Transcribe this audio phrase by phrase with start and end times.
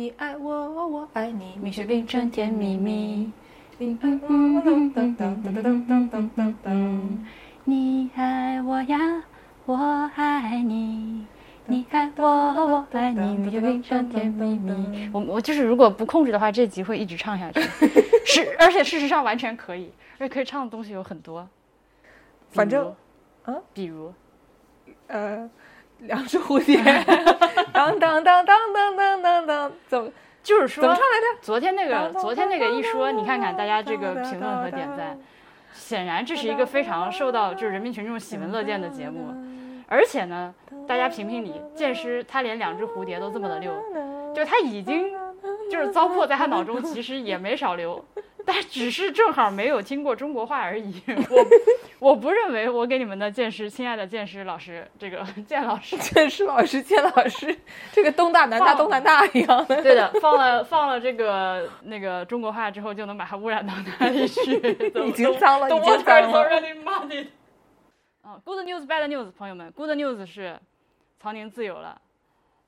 [0.00, 3.30] 你爱我，我爱你，蜜雪冰城甜蜜蜜。
[3.76, 3.98] 你
[8.14, 8.98] 爱我呀，
[9.66, 11.26] 我爱你。
[11.66, 15.10] 你爱我，我爱你，蜜雪冰城甜蜜蜜。
[15.12, 17.60] 我我就是如果不控制的话，这集会一直唱下去。
[18.24, 21.46] 是，而且事实上完全可以，而且可以唱的东西有很多。
[22.48, 22.96] 反正，
[23.44, 24.14] 啊，比如，
[25.08, 25.50] 呃。
[26.02, 26.76] 两只蝴蝶，
[27.72, 30.10] 当 当当当当当当当，怎么
[30.42, 31.42] 就是说怎么唱来着？
[31.42, 35.18] 昨天那个，昨天那个一说，你看看大家这个评论和点赞，
[35.74, 39.34] 显然这是一个非常受到就是人民群众喜闻乐见的节目，
[39.86, 40.54] 而且呢，
[40.86, 43.72] 大家评评理，剑师他连两只蝴蝶都这么的溜，
[44.34, 45.12] 就他已经
[45.70, 48.02] 就是糟粕在他脑中，其实也没少溜。
[48.46, 51.00] 但只是正好没有听过中国话而已。
[51.98, 57.56] 我我不认为我给你们的剑师，亲爱的剑师老师，这个剑 老师，剑师老师，剑老师，
[57.92, 59.82] 这个东大南大东南大一样的。
[59.82, 64.54] 对的，放了放了这个那个中国话之后，就能把它污染到哪里去？
[65.06, 66.40] 已经脏了，已经脏了。
[68.22, 70.58] 啊，Good news, bad news，朋友们，Good news 是
[71.18, 72.00] 曹宁自由了。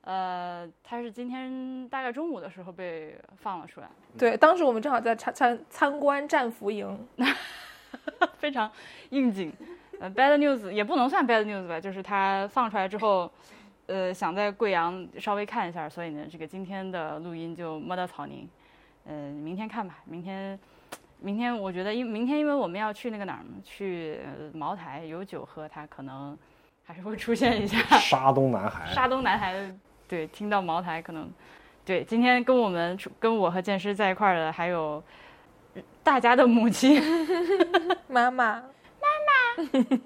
[0.05, 3.89] 呃，他是今天大概中午的时候被放了出来。
[4.19, 7.07] 对，当时我们正好在参参参观战俘营，
[8.39, 8.71] 非常
[9.11, 9.53] 应景。
[10.01, 13.31] 呃，bad news 也不能算 bad news 吧，就是他放出来之后，
[13.87, 18.49] 呃，想在贵阳稍微看一下，所以呢，这个今天的录音就摸到草宁。
[19.05, 20.59] 嗯，明天看吧，明天，
[21.21, 24.21] 明天我觉得，因明天因为我们要去那个哪儿去
[24.53, 26.37] 茅台有酒喝，他可能
[26.85, 27.79] 还是会出现一下。
[27.99, 28.87] 沙东男孩。
[28.93, 29.73] 沙东男孩。
[30.09, 31.31] 对，听到茅台可能，
[31.85, 35.03] 对，今天跟我们跟我和剑师在一块儿的还有
[36.05, 37.03] 大家的母亲，
[38.07, 38.63] 妈妈，
[39.01, 39.99] 妈妈，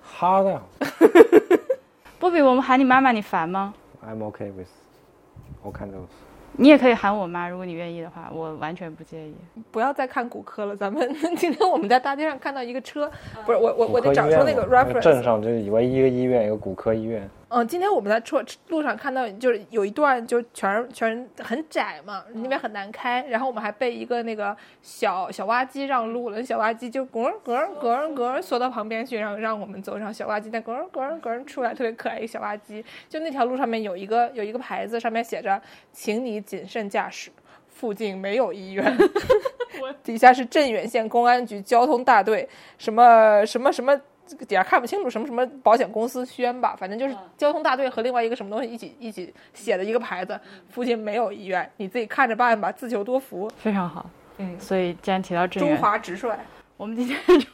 [0.00, 0.62] 好的，
[2.20, 3.74] 波比，我们喊你妈妈，你烦吗
[4.06, 4.68] ？I'm okay with
[5.64, 6.04] all kinds of.
[6.56, 9.34] 你也可以喊我妈，如果你愿意的话，我完全不介意。
[9.72, 13.10] 不要再看骨科了，咱们今天我们在大街上看到一个车，
[13.44, 15.00] 不是我我我得找出那个 reference。
[15.00, 17.28] 镇上就以为一个医院，一个骨科医院。
[17.56, 23.24] 嗯，今天我们在车路上看到，就是有一段就全全很窄嘛，那边很难开。
[23.28, 32.84] 然后我们还被一个那个小小挖机让路了，小挖机就咯咯咯咯缩到旁边去，然后让我们走上小挖机，再咯咯咯出来，特别可爱一个小挖机。
[33.08, 37.30] 就那条路上面有一个有一个牌子，上面写着“请你谨慎驾驶，
[37.68, 38.98] 附近没有医院
[40.02, 42.48] ”，底下是镇远县公安局交通大队，
[42.78, 43.92] 什么什么什么。
[43.94, 44.04] 这个
[44.46, 50.38] 底下看不清楚什么什么保险公司宣吧，反正就是交通大队和另外一个什么东西一起一起写的一个牌子，
[50.70, 53.50] 附近没有医院，你自己看着办吧，自求多福。
[53.56, 54.08] 非常好，
[54.38, 56.32] 嗯，所以既然提到镇中华直率，
[56.76, 57.46] 我们今天就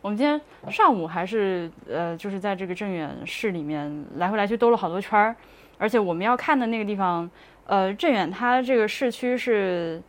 [0.00, 0.40] 我们今天
[0.70, 5.36] 上午还是呃，就是在这个镇远市里面来回来去兜了好多圈儿，
[5.78, 7.30] 而且我们要看的那个地方，
[7.66, 10.02] 呃，镇远它这个市区是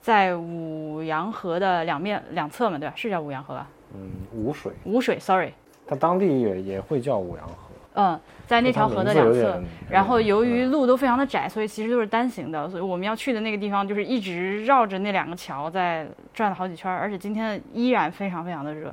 [0.00, 2.94] 在五羊河的两面两侧嘛，对吧？
[2.96, 3.68] 是叫五羊河吧？
[3.94, 5.52] 嗯，五水，五水，sorry，
[5.86, 7.54] 它当地也也会叫五羊河。
[7.94, 18.88] 嗯，在那条河的两侧，然后由于路都非常的窄，所以其实都是单行的，所以我们要去的那个地方就是一直绕着那两个桥在转了好几圈，而且今天依然非常非常的热，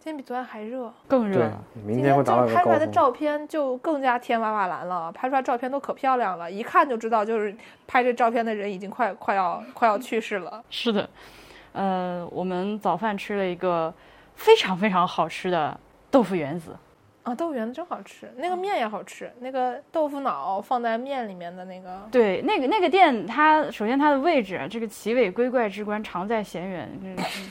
[0.00, 1.48] 今天比昨天还热，更热。
[1.86, 7.54] 明天会达到拍出来的照片就更加天瓦瓦蓝了，拍出来照片都可漂亮了，一看就知道就是
[7.86, 10.60] 拍这照片的人已经快快要快要去世了。
[10.68, 11.08] 是的，
[11.70, 13.94] 呃，我们早饭吃了一个。
[14.40, 15.78] 非常非常好吃的
[16.10, 16.74] 豆腐圆子，
[17.24, 26.88] 啊，豆腐圆子真好吃，那个面也好吃，那个豆腐脑放在面里面的那个，对，那个那个店，它首先它的位置，这个奇伟归怪之关，常在闲远，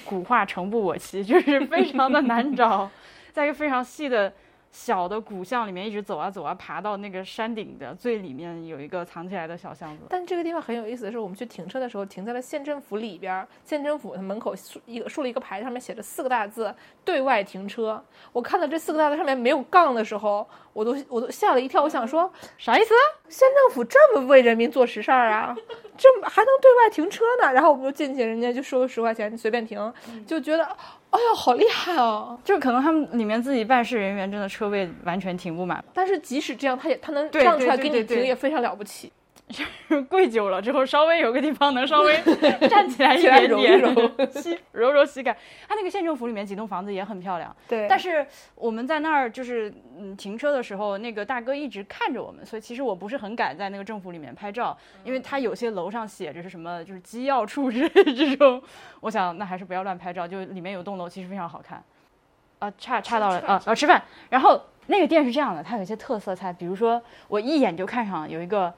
[0.04, 2.90] 古话诚不我欺，就是非常的难找，
[3.32, 4.34] 在一个非常细的。
[4.72, 10.04] 小的古巷里面一直走啊走啊，爬到那个山顶的最里面有一个藏起来的小巷子。
[10.10, 18.04] 但这个地方很有意思的是，我们去停车的时候停在了县政府里边，县政府的门口竖一个竖了一个牌，上面写着四个大字“对外停车”。
[18.32, 21.82] 我看到这四个大字上面没有杠的时候，我都我都吓了一跳。
[21.82, 22.94] 我想说啥意思？
[23.28, 25.56] 县政府这么为人民做实事儿啊？
[25.98, 27.52] 这还能对外停车呢？
[27.52, 29.92] 然后我们就进去，人家就收十块钱，你随便停，
[30.28, 30.78] 就觉得。
[31.12, 32.38] 哎呀，好厉害哦！
[32.44, 39.12] 就是可能他们里面自己办事人员真的车位完全停不满，但是即使这样，他也他能让出来给你停，也非常了不起。
[40.08, 42.22] 跪久了之后，稍微有个地方能稍微
[42.70, 45.36] 站起来一点点，揉揉膝揉揉膝盖。
[45.68, 47.88] 它那个县政府里面几栋房子也很漂亮，对。
[47.90, 58.62] 但是我们在那儿就是嗯停车的时候，那个大哥一直看着我们，所以其实我不是很敢在那个政府里面拍照，因为他有些楼上写着是什么就是机要处之类这种，
[59.02, 60.28] 我想那还是不要乱拍照。
[60.28, 61.84] 就里面有栋楼其实非常好看，
[62.60, 64.00] 啊，差差到了啊啊吃饭。
[64.30, 68.72] 然后那个店是这样的，它有一些特色菜，比如说我一眼就看上有一个。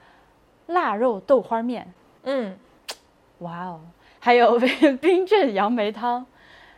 [0.68, 1.92] 腊肉豆花面，
[2.24, 2.58] 嗯，
[3.40, 3.82] 哇哦，
[4.20, 4.60] 还有
[5.02, 6.26] 冰镇杨梅汤，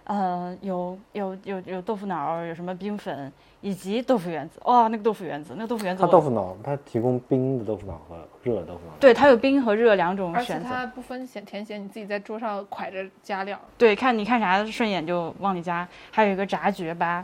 [0.05, 3.31] 呃，有有有有豆腐脑，有什么冰粉，
[3.61, 4.59] 以及豆腐圆子。
[4.65, 8.93] 哇，那个豆腐圆子，那个豆腐圆子它，豆腐脑，它提供冰的豆腐脑和热的豆腐脑。
[8.99, 10.69] 对，它有冰和热两种而且选择。
[10.69, 13.59] 它不分咸甜咸，你自己在桌上蒯着加料。
[13.77, 17.23] 对，看你看啥顺眼就往里加，还有一个炸绝巴。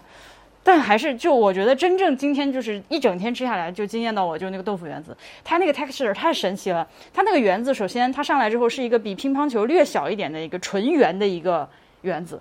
[0.62, 6.88] 但还是就我觉得真正今天就是一整天吃下来就惊艳到我，就是那个豆腐圆子，它那个 texture 太神奇了。
[7.14, 11.68] 它那个圆子，首先它上来之后是一个比乒乓球略小一点的一个纯圆的一个
[12.02, 12.40] 圆子，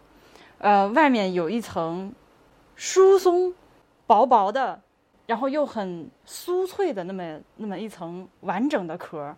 [0.59, 2.13] 呃，外面有一层
[2.75, 3.55] 疏松、
[4.07, 4.79] 薄薄的，
[5.27, 9.35] 然后又很酥脆的那么那么一层完整的壳，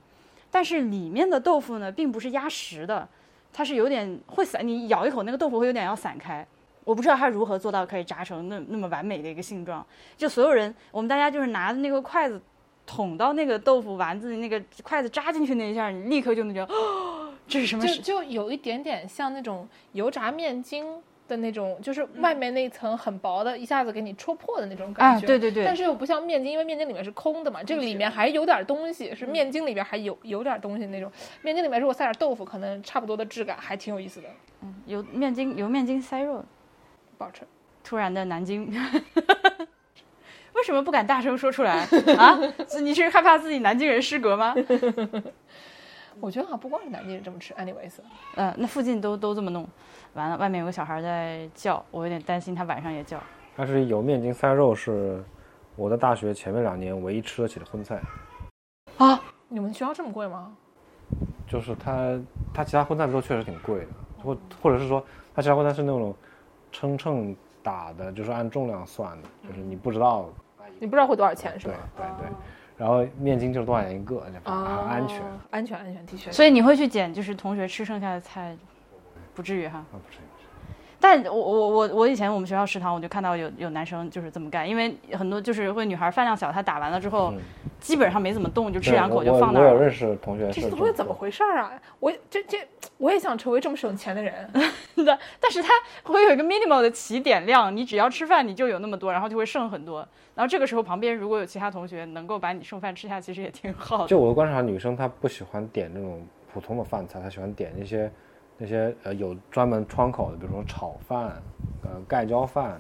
[0.50, 3.06] 但是里面的豆腐呢，并不是压实的，
[3.52, 6.44] 它是有点会散，你咬一口那个豆腐会有点要散开。
[6.84, 9.84] 我不知道它如何做到可以炸成那那么完美的一个性状。
[10.16, 12.40] 就所有人，我们大家就是拿着那个筷子
[12.86, 17.94] 捅到那个豆腐丸子里，那个筷子扎进去那一下，你立刻就能觉得，哦， 这是什么就？
[18.02, 20.84] 就有一点点像那种油炸面筋
[21.28, 25.26] 的那种，就是外面那一层很薄的，一下子给你戳破的那种感啊，觉。
[25.26, 31.08] 对对对，但是又不像面筋，因为面筋里面是空的嘛，这个里面还有点东西，是面筋里边还有有点东西那种。
[31.42, 34.28] 面筋里面如果塞点豆腐，可能差不多的质感，还挺有意思的，
[34.62, 36.44] 嗯，油面筋，油面筋塞肉。
[37.20, 37.42] 不好吃。
[37.84, 38.72] 突然的南京，
[40.54, 41.86] 为什么不敢大声说出来
[42.16, 42.38] 啊？
[42.80, 44.54] 你是害怕自己南京人失格吗？
[46.18, 47.92] 我觉得好像不光是南京人这么吃，anyways，
[48.36, 49.68] 呃，那附近都都这么弄，
[50.14, 53.22] 完了，外面有个小孩在叫，我有点担心他晚上也叫。
[53.54, 55.22] 但是油面筋塞肉是
[55.76, 58.00] 我在大学前面两年唯一吃得起的荤菜，
[58.96, 60.54] 啊，你们学校这么贵吗？
[61.46, 62.18] 就是它
[62.54, 63.88] 它其他荤菜都确实挺贵的，
[64.22, 66.14] 或或者是说它其他荤菜是那种
[66.72, 70.28] 称秤打的，就是按重量算的，就是你不知道
[70.78, 71.74] 你不知道会多少钱是对？
[71.96, 72.28] 对对，
[72.76, 75.22] 然后面筋就是多少钱一个，就安全。
[75.50, 76.32] 安全，安全，的确。
[76.32, 78.56] 所以你会去捡就是同学吃剩下的菜，
[79.34, 79.78] 不至于哈。
[79.78, 80.18] 啊，不是，
[81.00, 87.38] 但我我我我以前我们学校食堂我就看到有有男生就是这么干，因为很多就是会女孩饭量小，她打完了之后、嗯
[87.80, 89.70] 基本上没怎么动，就吃两口就放那儿了。
[89.70, 91.72] 我我有认识同学这些东西怎么回事儿啊？
[91.98, 92.58] 我这这
[92.98, 94.34] 我也想成为这么省钱的人。
[95.02, 95.70] 的，但是他
[96.02, 100.06] 会有一个 minimal 的起点量，你只要吃饭你就有那么多，然后就会剩很多。
[100.34, 104.08] 然后这个时候旁边如果有其他同学能够把你剩饭吃下，其实也挺好的。
[104.08, 106.22] 就我的观察，女生她不喜欢点那种
[106.52, 108.12] 普通的饭菜，她喜欢点那些
[108.62, 111.42] 那些呃有专门窗口的，比如说炒饭、
[111.82, 112.78] 呃盖浇饭、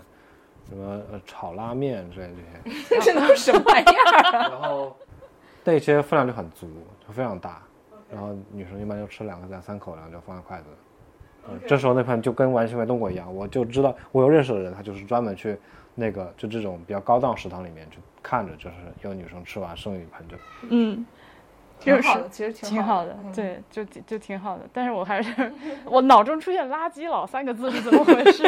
[0.68, 2.34] 什么呃炒拉面之类的
[2.64, 4.32] 这些， 这都是什么玩意儿？
[4.52, 4.94] 然后
[5.64, 6.68] 那些分量就很足，
[7.06, 7.62] 就非常大，
[8.12, 10.64] 然后女生一般就吃两个两三口，然后就放下筷子。
[11.48, 15.58] 呃这时候那盘就跟完全没动过一样，我就知道我有认识的人，他就是专门去
[15.94, 20.36] 那个就这种比较高档食堂里面去看着，就是有女生吃完剩一盘就
[20.68, 21.04] 嗯，
[21.80, 24.64] 挺好的，其实挺好的，对，就就挺好的。
[24.72, 25.52] 但是我还是
[25.86, 28.44] 我脑中出现“垃圾佬”三个字是怎么回事？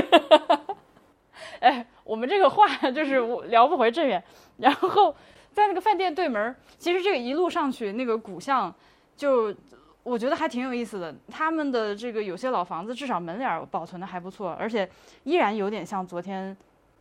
[1.60, 4.22] 哎，我们这个话就是我聊不回正远。
[4.58, 5.14] 然后
[5.52, 8.72] 在那个饭店对门儿，其实这个一路上去那个古巷，
[9.16, 9.54] 就
[10.02, 11.14] 我觉得还挺有意思的。
[11.30, 14.88] 他们的这个有些老房子，至少门脸儿保存的还不错，而且
[15.24, 16.56] 依然有点像昨天。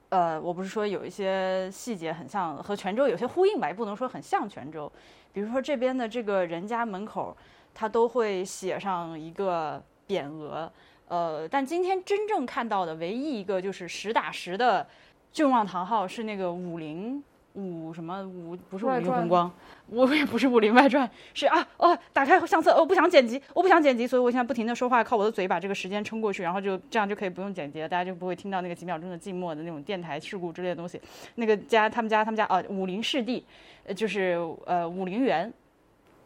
[0.09, 4.91] 呃，我不是说有一些细节很像和泉州有些呼应吧，也不能说很像泉州。
[5.33, 7.35] 比如说这边的这个人家门口，
[7.73, 10.71] 他都会写上一个匾额。
[11.07, 14.87] 呃，但今天真正看到的唯一一个就是实打实的
[15.31, 17.21] 郡望堂号是那个武陵
[17.53, 19.51] 武什么武不是武外传林红光，
[19.87, 31.01] 我也不是武林外传，是啊哦，打开相册，哦不想剪辑，我不想剪辑，所以我现在不停的说话，靠我的嘴把这个时间撑过去，然后就这样就可以不用剪辑了，大家就不会听到那个几秒钟的静默的那种电台事故之类的东西。
[31.35, 33.45] 那个家他们家他们家啊武林世弟，
[33.85, 35.51] 呃就是呃武林园。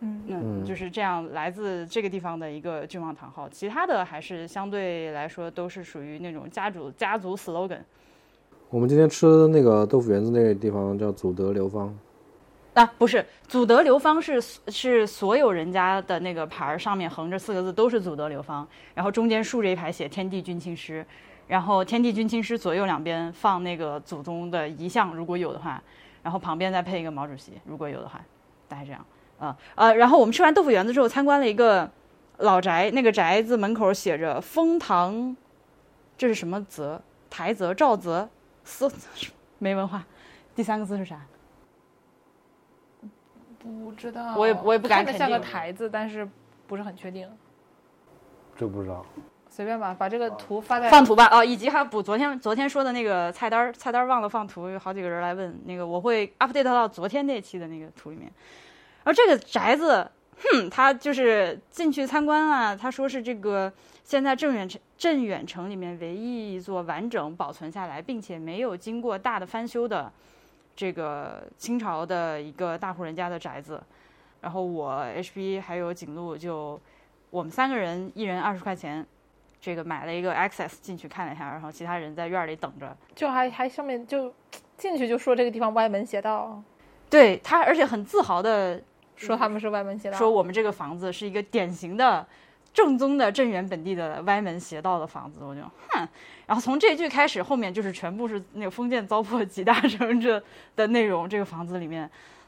[0.01, 7.79] 嗯嗯，嗯就是这样，来自这个地方的一个郡王堂号，其他的还是相对来说都是属于那种家族家族 slogan
[8.75, 11.97] 我们今天吃那个豆腐园子那个地方叫祖德流芳，
[12.73, 21.05] 啊，不是祖德流芳是是所有人家的那个牌儿上面横着四个字都是祖德流芳，然后中间竖着一排写天地君亲师，
[21.47, 25.81] 然后天地君亲师左右两边放那个祖宗的遗像，如果有的话，
[26.21, 28.19] 然后旁边再配一个毛主席，如果有的话，
[28.67, 28.99] 大概这样。
[29.39, 31.89] 啊呃，然后我们吃完豆腐园子之后，参观了一个
[32.39, 35.33] 老宅，那个宅子门口写着“封堂”，
[36.17, 37.01] 这是什么泽？
[37.27, 38.29] 台泽、赵泽、
[38.67, 38.91] 思，
[39.59, 40.03] 没文化。
[40.55, 41.21] 第三个字是啥？
[43.59, 46.27] 不知道，我也我也不敢看着像个台子，但是
[46.67, 47.29] 不是很确定。
[48.55, 49.05] 这不知道。
[49.49, 58.29] 随便吧，把这个图发在放图吧，哦，以及还补昨天昨天说的那个菜单，菜单忘了放图，有好几个人来问，那个我会 update 到昨天那期的那个图里面。
[59.03, 63.71] 而这个宅子哼，他就是进去参观啊，他说是这个
[64.05, 70.13] 现在镇远城镇远城里面唯一一座完整保存下来，并且没有经过大的翻修的
[70.75, 73.81] 这个清朝的一个大户人家的宅子。
[74.41, 76.79] 然后我 HB 还有景路就
[77.31, 79.03] 我们三个人一人二十块钱，
[79.59, 82.95] 这个买了一个 access 进去看了一下，然后其他人在院里等着。
[83.15, 84.31] 就还还上面就
[84.77, 86.61] 进去就说这个地方歪门邪道，
[87.09, 88.79] 对他，而且很自豪的
[89.15, 92.23] 说他们是歪门邪道，说我们这个房子是一个典型的、
[92.75, 96.07] 正宗的镇远本地的歪门邪道的房子，我就哼。
[96.45, 100.43] 然后从这句开始，后面就是全部是那个封建糟粕集大成这
[100.75, 101.27] 的内容。
[101.27, 102.07] 这个房子里面，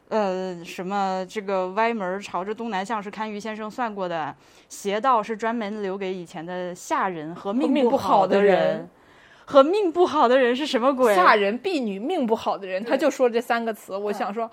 [0.10, 4.36] 呃，什么这个歪门朝着东南向是堪舆先生算过的，
[4.68, 8.90] 邪道是专门留给以前的下人和命命不好好的人人。
[9.46, 11.16] 和命不好的人是什么鬼？
[11.16, 14.52] 下人婢女命不好的人，他就说这三个词，我想说，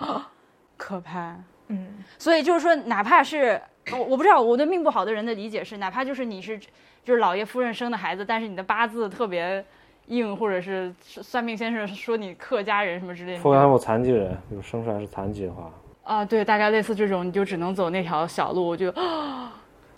[0.76, 1.36] 可怕。
[1.66, 3.60] 嗯，所以就是说，哪怕是
[3.92, 6.58] 我我不知道我对命不好的人的理解是，哪怕就是你是
[7.04, 9.64] 就是老爷夫人生的孩子，但是你的八字特别
[10.06, 15.70] 硬，或者是算命先生说你客家人什么之类的，或者他有残疾人，比如生出来是残疾的话，
[16.02, 18.92] 啊，对，大概类似这种，你就只能走那条小路，我就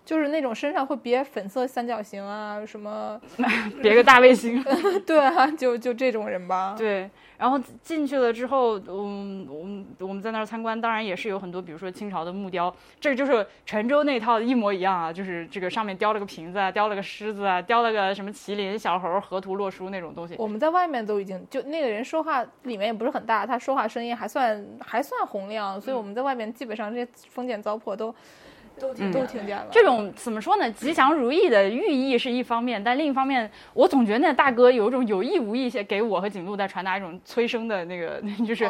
[0.06, 3.20] 就是那种身上会别粉色三角形啊，什么，
[3.82, 4.64] 别个大卫星。
[5.04, 6.76] 对啊，就就这种人吧。
[6.78, 20.36] 对，然后进去了之后，嗯，我们我们在那儿参观，当然也是有很多，比如说清朝的木雕，这个就是泉州那套一模一样啊，就是这个上面雕了个瓶子啊，雕了个狮子啊，雕了个什么麒麟、小猴、河图洛书那种东西。
[20.38, 28.14] 我们在外面都已经就那个人说话里面也不是很大，他说话声音还算还算洪亮，所以我们在外面基本上这些封建糟粕都
[28.78, 29.66] 都听都听见了。
[29.70, 30.70] 这种怎么说呢？
[30.70, 38.64] 吉祥如意的寓意是一方面，但另一方面，我总觉得那大哥有一种有意无意些给我和景路在传达一种催生的那个， 就是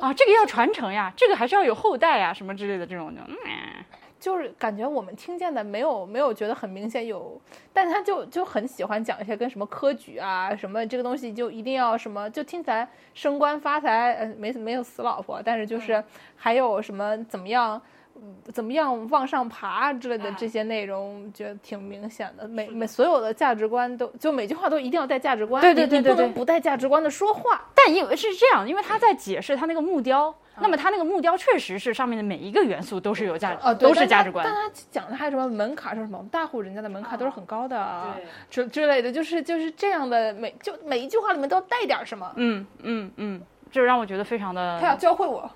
[0.00, 3.84] 啊，这个要传承呀，这个还是要有后代呀，什么之类的这种就嗯。
[4.18, 7.40] 就是感觉我们听见的没有没有觉得很明显有，
[7.72, 16.04] 但他就就很喜欢讲一些跟什么科举啊什么这个东西就一定要什么就听起来升官发财，呃没没有死老婆，但是就是
[16.36, 17.80] 还有什么怎么样。
[18.22, 22.46] 嗯怎么样往上爬之类的这些内容，觉得挺明显的。
[22.46, 25.60] 每每所有的价值观都，就每句话都一定要带价值观。
[25.62, 27.62] 对对对对不能不带价值观的说话。
[27.74, 34.44] 但因为是这样，因为他在解释他那个木雕，那么他那个木雕确实是上面的每一个元素都是有价值，都是价值观。
[34.44, 36.22] 但他讲的还有什么门槛是什么？
[36.30, 38.14] 大户人家的门槛都是很高的
[38.50, 42.30] 之之类的，就是就是这样的每就每一句话里面都要带点什么。
[42.36, 45.50] 嗯嗯嗯，这让我觉得非常的他要教会我，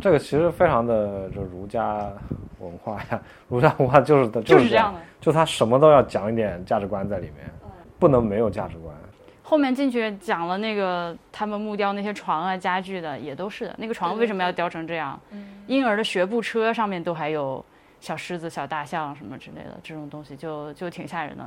[0.00, 2.10] 这个其实非常的就儒家
[2.58, 5.00] 文化呀，儒家文化就是的就是是这样的。
[5.20, 7.50] 就他什么都要讲一点价值观在里面，
[7.98, 8.94] 不能没有价值观。
[9.42, 15.18] 后面进去讲了那个他们木雕那些床啊家具的也都是的，那个床为什么要雕成这样？
[15.66, 17.64] 婴儿的学步车上面都还有
[18.00, 21.44] 小狮子、小大象什么之类的这种东西就，就挺吓人的。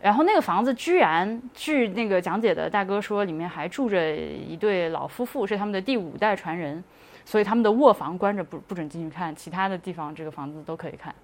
[0.00, 6.82] 然后那个房子居然，据那个讲解的大哥说，里面还住着一对老夫妇，是他们的第五代传人，
[7.24, 11.14] 所以他们的卧房关着不不准进去看，其他的地方这个房子都可以看。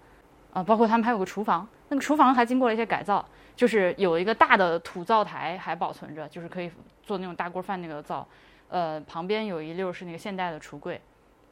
[0.52, 6.68] 啊，包括他们还有个厨房，那个厨房还经过了一些改造，就是有一个大的土灶台还保存着，就是可以
[7.04, 8.26] 做那种大锅饭那个灶，
[8.68, 11.00] 呃，旁边有一溜是那个现代的橱柜，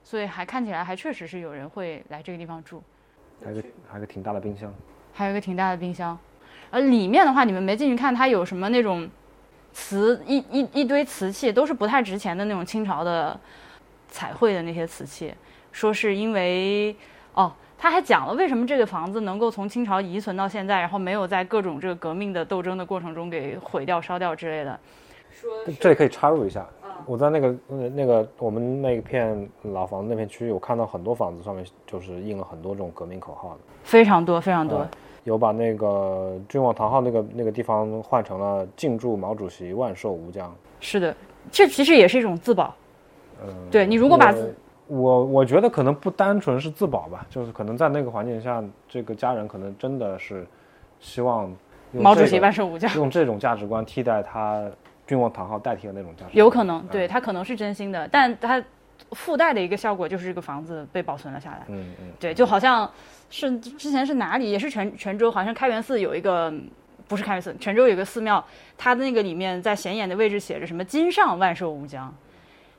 [0.02, 2.82] 所以还看起来还确实是有人会来这个地方住，
[3.44, 4.74] 还有个还有个挺大的冰箱，
[5.12, 6.18] 还有一个挺大的冰箱，
[6.70, 9.08] 呃，里面的话你们没进去看，它有什么那种
[9.72, 13.38] 瓷一一一堆瓷器，都是不太值钱的那种清朝的
[14.08, 15.32] 彩绘的那些瓷器，
[15.72, 16.94] 说是因为
[17.34, 17.52] 哦。
[17.80, 24.76] 他还讲了为什么这个房子能够从清朝遗存到现在，然后没有在各种这个革命的斗争的过程中给毁掉、烧掉之类的。
[25.30, 25.48] 说
[25.78, 26.66] 这里可以插入一下。
[27.06, 34.78] 我在那个呃那个我们那片老房子那片区域，我看到很多房子上面就是印了很多这种革命口号的，非常多，非常多。
[34.78, 34.90] 啊
[35.22, 41.14] 有把那个君王堂号那个那个地方换成了“敬祝毛主席万寿无疆是的，
[41.52, 42.74] 这其实也是一种自保。”。
[43.46, 44.46] 嗯，对你如果把我
[45.00, 50.46] 我我觉得可能不单纯是自保吧，就是可能在那个环境下，这个家人可能真的是
[50.98, 51.54] 希望
[51.92, 54.64] 用毛主席万寿无疆，用这种价值观替代他
[55.06, 58.62] 君王堂号代替的那种价值观，有可能，嗯对他可能是真心的，但他
[59.12, 61.64] 附带的一个效果就是这个房子被保存了下来。
[61.68, 62.90] 嗯嗯，对，就好像
[63.30, 66.52] 是之前是哪里，也是泉泉州，好像开元寺有一个，
[67.06, 68.42] 不是开元寺，泉州有个寺庙，
[68.76, 72.12] 它的那个里面在显眼的位置写着什么“金上万寿无疆”，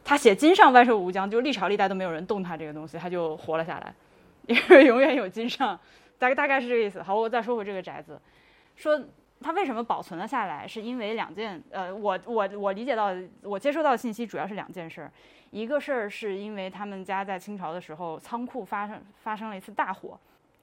[0.03, 3.94] 他写“金上万寿无疆”，就历朝历代都没有人动他这个东西，他就活了下来，
[4.48, 5.79] 因为永远有金上，
[6.18, 7.01] 大概大概是这个意思。
[7.01, 8.20] 好，我再说回这个宅子，
[8.75, 9.00] 说
[9.41, 10.68] 他为什么保存了下来？
[10.68, 13.13] 是因为两件，呃，我我我理解到，
[13.44, 15.12] 我接收到的信息主要是两件事儿。
[15.51, 20.20] 一个事儿是因为他们家在清朝的时候仓库发生发生了一次大火，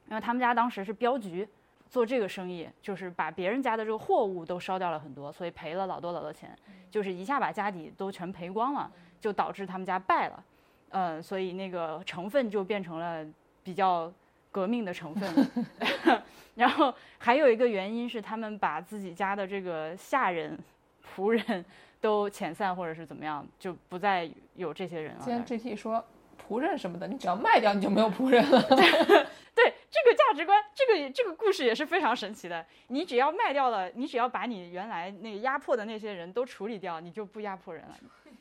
[0.09, 1.49] 因为他们家当时是镖局，
[1.89, 6.57] 做这个生意，就是把别人家的这个货物都烧掉了很多，所以赔了老多老多钱，
[6.91, 8.89] 就是一下把家底都全赔光了，
[9.21, 10.45] 就导致他们家败了，
[10.91, 13.25] 嗯，所以那个成分就变成了
[13.63, 14.13] 比较
[14.51, 15.31] 革命的成分。
[16.55, 20.59] 然后还有一个原因是，他们把自己家的这个下人、
[21.05, 21.65] 仆人
[22.01, 25.21] 都遣散，或者是怎么样，就不再有这些人了。
[25.23, 26.03] 今天 GT 说
[26.49, 28.63] 仆人什么的，你只要卖掉，你就没有仆人了。
[29.57, 32.65] 对这个价值观，这个这个故事也是非常神奇的。
[32.89, 37.97] 你只要卖掉了，你只要把你原来那个压迫的那些人都处理掉，你就不压迫人了，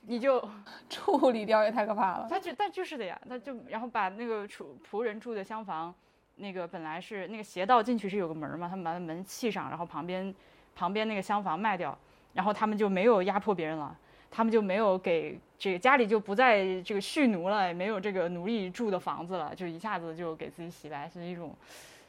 [0.07, 0.41] 你就
[0.89, 2.27] 处理掉也太可怕了。
[2.29, 5.93] 他就但就是的呀，他就然后把那个厨仆人住的厢房。
[6.37, 10.35] 那个本来是那个斜道进去是有个门嘛，他们把那门砌上，然后旁边
[10.75, 11.97] 旁边那个厢房卖掉，
[12.33, 13.97] 然后他们就没有压迫别人了，
[14.29, 21.55] 他们就没有给这个家里就不再这个蓄奴了，也没有这个奴隶住的房子了，就一下子就给自己洗白，是一种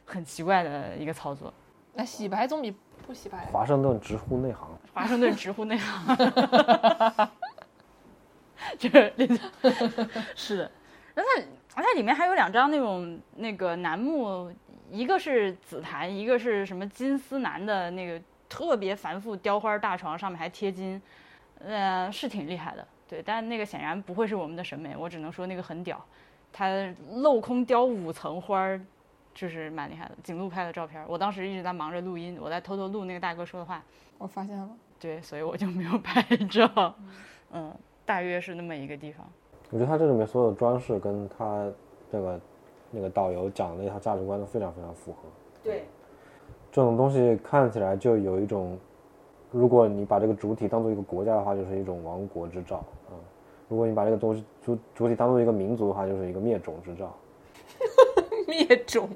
[0.04, 1.54] 很奇怪的一个操作。
[1.94, 2.74] 那洗白总比
[3.06, 3.46] 不洗白。
[3.52, 4.68] 华盛顿直呼内行。
[4.92, 6.16] 华盛顿直呼内行。
[8.78, 9.12] 这个
[10.34, 10.70] 是的，
[11.14, 11.46] 那他。
[11.76, 14.50] 而它里面还有两张那种那个楠木，
[14.90, 20.98] 一个是紫檀，一个是什么金丝楠的那个特别繁复雕花大床，上面还贴金，
[21.58, 23.22] 呃，是挺厉害的，对。
[23.22, 26.02] 但那个显然不会是我们的审美，我只能说那个很屌，
[26.50, 26.66] 它
[27.12, 28.80] 镂空雕五层花儿，
[29.34, 30.16] 就是蛮厉害的。
[30.22, 33.82] 景路拍的照片，我当时一直在忙着录音，我在偷偷录那个大哥说的话，
[34.16, 36.94] 我发现了，对，所以我就没有拍照，
[37.52, 37.70] 嗯，
[38.06, 39.26] 大约是那么一个地方。
[39.70, 41.68] 我觉得他这里面所有的装饰跟他
[42.08, 42.40] 那个
[42.92, 45.28] 那个导游讲的那套价值观都非常非常符合。
[45.64, 45.84] 对，
[46.70, 48.78] 这种东西看起来就有一种，
[49.50, 53.18] 如果你把这个主体当做一个国家的话，就是一种亡国之兆啊；
[53.68, 57.12] 如果你把这个东西主主体当做一个民族的话，就是一个灭种之兆。
[58.46, 59.08] 灭种！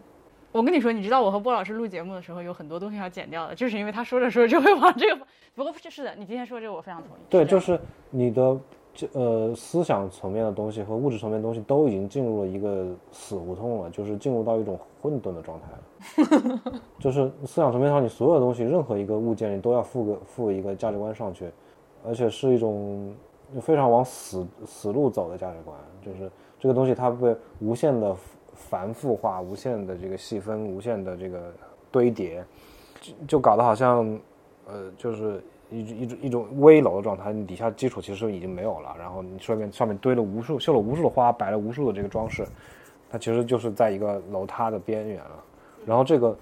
[0.50, 5.24] 我跟你说，你知道我和波老师录节目的时候，有很多东西要剪掉的，就是因为他说着说着就会往这个。
[5.54, 7.20] 不过是的，你今天说这个我非常同意。
[7.30, 7.78] 对，就是
[8.10, 8.58] 你的。
[8.92, 16.72] 这呃，思想层面的东西和物质层面的东西都已经进入了一个死胡同了，就是进入到一种混沌的状态了。
[16.98, 21.50] 就是思想层面上，你所有的东西，任何一个物件，你都要附个附一个价值观上去，
[22.04, 23.14] 而且是一种
[23.60, 25.76] 非常往死死路走的价值观。
[26.04, 28.14] 就是这个东西，它被无限的
[28.54, 31.52] 繁复化、无限的这个细分、无限的这个
[31.92, 32.44] 堆叠，
[33.00, 34.18] 就就搞得好像
[34.66, 35.42] 呃，就是。
[35.70, 42.46] 一一种一种危楼的状态，你底下基础其实已经没有了，然后你上面上面堆了无数绣了无数的花，摆了无数的这个装饰，
[43.08, 45.44] 它其实就是在一个楼塌的边缘了。
[45.86, 46.36] 然后这个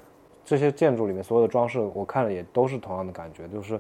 [0.45, 3.79] 这些建筑里面所有的装饰，我看了也都是同样的感觉，就是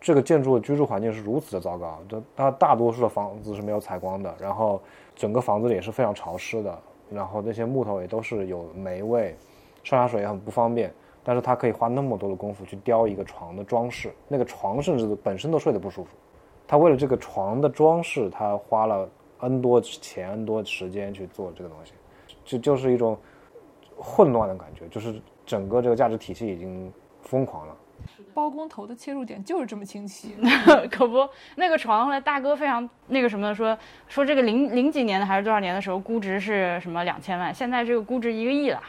[0.00, 4.80] 这个建筑的居住环境是如此的糟糕，它它大多数的房子是没有采光的，然后
[5.16, 6.78] 整个房子也是非常潮湿的，
[7.10, 9.34] 然后那些木头也都是有霉味，
[9.82, 10.92] 上下水也很不方便。
[11.30, 16.10] 但是他可以花那么多的功夫去雕一个床的装饰，那个床甚至本身都睡得不舒服。
[16.66, 21.92] 他为了这个床的装饰，他花了 n 多钱、n 多时间去做这个东西，
[22.44, 23.16] 就就是一种
[23.96, 27.76] 混乱的感觉，就是整个这个价值体系已经疯狂了。
[28.34, 30.34] 包工头的切入点就是这么清晰，
[30.90, 38.82] 可不，那个床后来大哥非常那个什么说说这个零零几年的还是多少年的时候估值是什么两千万，现在这个估值一个亿了，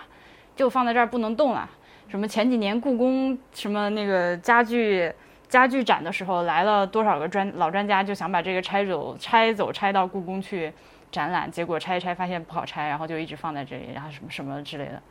[0.55, 1.69] 就放在这儿不能动了。
[2.07, 5.11] 什么前几年故宫什么那个家具
[5.47, 10.71] 家具展的时候来了多少个专老专家就想把这个拆走拆走拆到故宫去
[11.11, 15.01] 展览，结果拆一拆发现不好拆，然后就一直放在这里，然后什么什么之类的。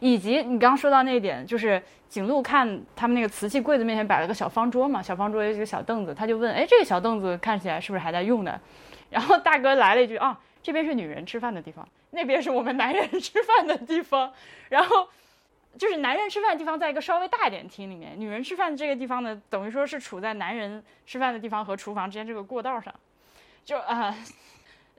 [0.00, 8.60] 以及你刚刚说到那一点，就是景路看他们那个瓷器柜子面前摆了个小方桌嘛，小方桌有几个小凳子，他就问，哎，这个小凳子看起来是不是还在用的？
[9.10, 14.32] 然后大哥来了一句，啊，这边是女人吃饭的地方，那边是我们男人吃饭的地方，
[14.68, 15.08] 然后。
[15.78, 22.94] 就是男人吃饭的地方在一个稍微大一点厅里面，女人吃饭这个地方呢，等于说是处在男人吃饭的地方和厨房之间这个过道上，
[23.64, 24.14] 就啊，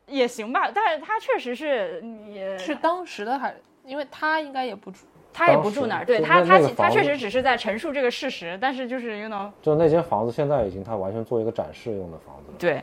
[0.05, 0.69] 也行吧。
[0.73, 6.05] 但是他确实是，也是当时的还，因为他应该也不住，他也不住那儿。
[6.05, 12.57] 对他，他他确实只是在陈述这个事实，但是就是，you know，就那间房子现在已经他完全做一个展示用的房子了。
[12.59, 12.81] 对。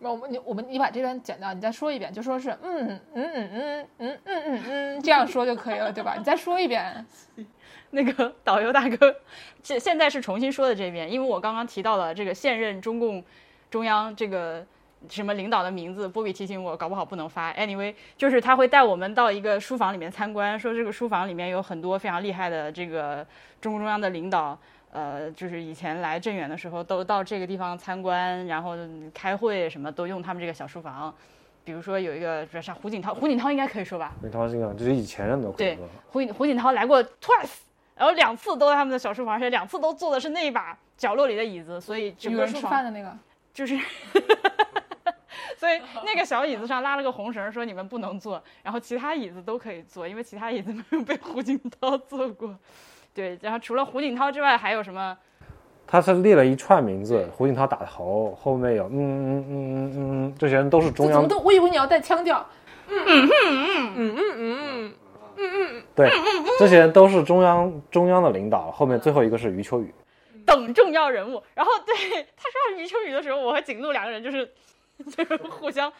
[0.00, 6.14] 那我们你我们你把这段剪掉，你再说一遍，就说是嗯嗯嗯嗯嗯嗯嗯嗯，这样说就可以了，对吧？
[6.16, 7.04] 你再说一遍。
[7.90, 9.14] 那个导游大哥，
[9.62, 13.24] 现现在是重新说的这边，因为我刚刚提到了这个现任中共
[13.70, 14.62] 中央这个
[15.08, 17.50] 什么领导的名字，波比提醒我，搞不好不能发。
[17.54, 23.26] Anyway，就是他会带我们到一个书房里面参观，说这个书房里面有很多非常厉害的这个
[23.58, 24.58] 中共中央的领导，
[24.90, 28.76] 呃，就是以前来镇远的时候都到这个地方参观，然后
[29.12, 31.14] 开会什么都用他们这个小书房。
[31.64, 34.14] 比如说有一个像胡锦涛，胡锦涛应该可以说吧？
[34.20, 35.78] 胡锦涛这个就是以前人都可以对。，
[36.10, 37.58] 胡锦胡锦涛来过 twice，
[37.94, 43.14] 然后两次都在他们的小书房，而且两次都坐的是那一把角落里的椅子，所以整有人吃个书房饭的那个，
[43.52, 43.78] 就是，
[45.58, 52.56] 所以那个小椅子上拉了个红绳，说你们不能坐，然后其他椅子都可以坐，因为其他椅子没有被胡锦涛坐过。
[53.18, 55.18] 对，然后除了胡锦涛之外，还有什么？
[55.88, 61.44] 他是列了一串名字，胡锦涛打头，后面有嗯嗯嗯嗯嗯，这些人都是中央这怎么都？
[61.44, 62.46] 我以为你要带腔调。
[62.88, 64.94] 嗯嗯嗯嗯嗯
[65.36, 66.08] 嗯嗯对，
[66.60, 69.92] 这些人都是中央中央的领导，后面最后一个是余秋雨。
[70.46, 71.42] 等重要人物。
[71.56, 74.48] 然后对他说到余秋雨的时候，我和景路两个人就是
[75.16, 75.92] 就是互相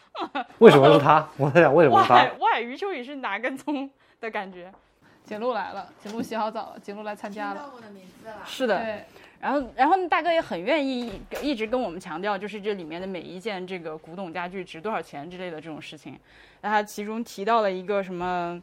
[0.59, 1.27] 为什么是他？
[1.35, 2.29] 我在想为什么是他哇？
[2.39, 3.89] 哇，余秋雨是哪根葱
[4.21, 4.71] 的感觉？
[5.29, 7.69] 景路来了，景路洗好澡了，景路来参加了。
[7.75, 8.37] 我的名字了。
[8.47, 9.05] 是的，对，
[9.39, 16.19] 然后，然后大哥也很愿意一直跟我们强调，就是这里面的每一件这个古董家具值多少钱之类的这种事情。
[16.61, 18.59] 然后他其中提到了一个什么，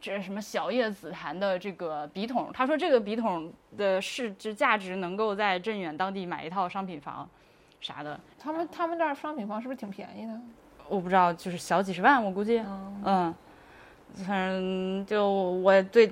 [0.00, 7.28] 这什么小叶紫檀的这个笔筒，他说这个笔筒的市值价值能够在镇远当地买一套商品房，
[7.78, 10.40] 啥的，他们他们这儿商品房是不是挺便宜的？
[10.88, 13.34] 我不知道，就是小几十万，我估计，嗯，嗯，
[14.14, 16.10] 反正就我对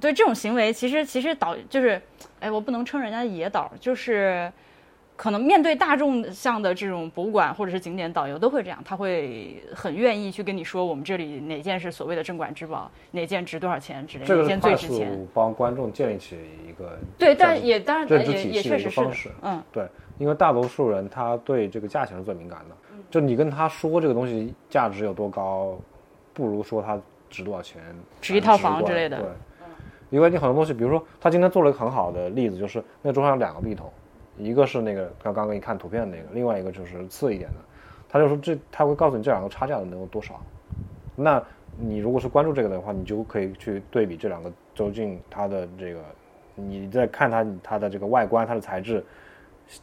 [0.00, 2.00] 对这种行为，其实其实导就是，
[2.40, 4.52] 哎，我不能称人家野导，就是
[5.16, 15.12] 可能面对大众向的这种博物馆或者是景点导游都会这样，他会很愿意去跟你说我们这里哪件是所谓的镇馆之宝，哪件值多少钱之类的，这个是哪件最快值钱。
[15.12, 16.36] 速帮观众建立起
[16.68, 22.76] 一个对，但也当然也也确实是嗯，对，因为大多数人他对这个价钱是最敏感的，
[23.10, 25.76] 就你跟他说这个东西价值有多高，
[26.34, 27.82] 不如说它值多少钱，
[28.20, 29.28] 值一套房之类的对，
[30.10, 33.90] 因为你很多东西，比如说他今天做了一个很好的例子，就是那桌上有两个笔筒，
[34.36, 37.56] 一个是那个刚刚给你看图片的那个，另外一个就是次一点的，
[38.08, 40.40] 他就说这他会告诉你这两个差价能有多少。
[41.14, 41.42] 那
[41.76, 46.00] 你如果是关注这个的话，你就可以去对比这两个究竟它的这个，
[46.54, 49.04] 你在看它它的这个外观、它的材质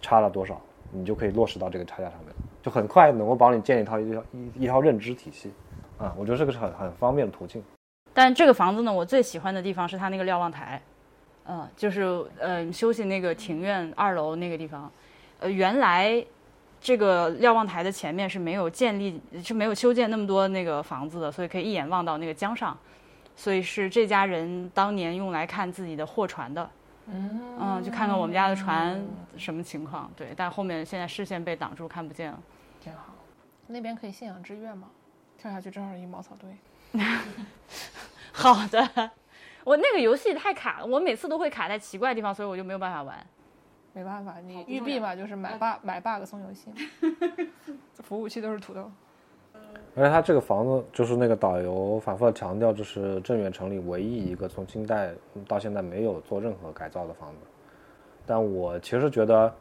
[0.02, 0.60] 差了多少，
[0.92, 5.52] 你就可以落实到这个差价上面，就很快能够帮你建立一套一套一一套认知体系。
[5.98, 7.64] 啊，我觉得这个是很很方便的途径。
[8.14, 10.82] 但这个房子呢，我最喜欢的地方是它那个瞭望台，
[11.48, 12.04] 嗯、就是
[12.40, 14.92] 呃休息那个庭院二楼那个地方，
[15.40, 16.26] 呃，原来
[16.80, 22.78] 这个瞭望台的前面是没有建立是没有修建那么多那个房子的，所以可以一眼望到那个江上，
[23.36, 26.70] 所以是这家人当年用来看自己的货船的，
[27.08, 29.06] 嗯，就看看我们家的船
[29.36, 32.40] 什么情况，对，但后面现在视线被挡住，看不见了。
[32.82, 33.14] 挺好。
[33.68, 34.88] 那边可以信仰之月吗？
[35.46, 37.00] 跳下去正好是一茅草堆。
[38.34, 39.12] 好的，
[39.64, 43.16] 我那个游戏太卡了，我每次都会卡在奇怪的地方，所以我就没有办法玩。
[43.94, 46.72] 没办法，你育碧嘛，就是买 bug 买 bug 送游戏，
[48.02, 48.92] 服务器都是土豆。
[49.96, 55.12] 而且他这个房子就是那个导游反复的强调，这是镇远城里唯一一个从清代
[55.48, 57.38] 到现在没有做任何改造的房子。
[58.26, 59.54] 但我其实觉得，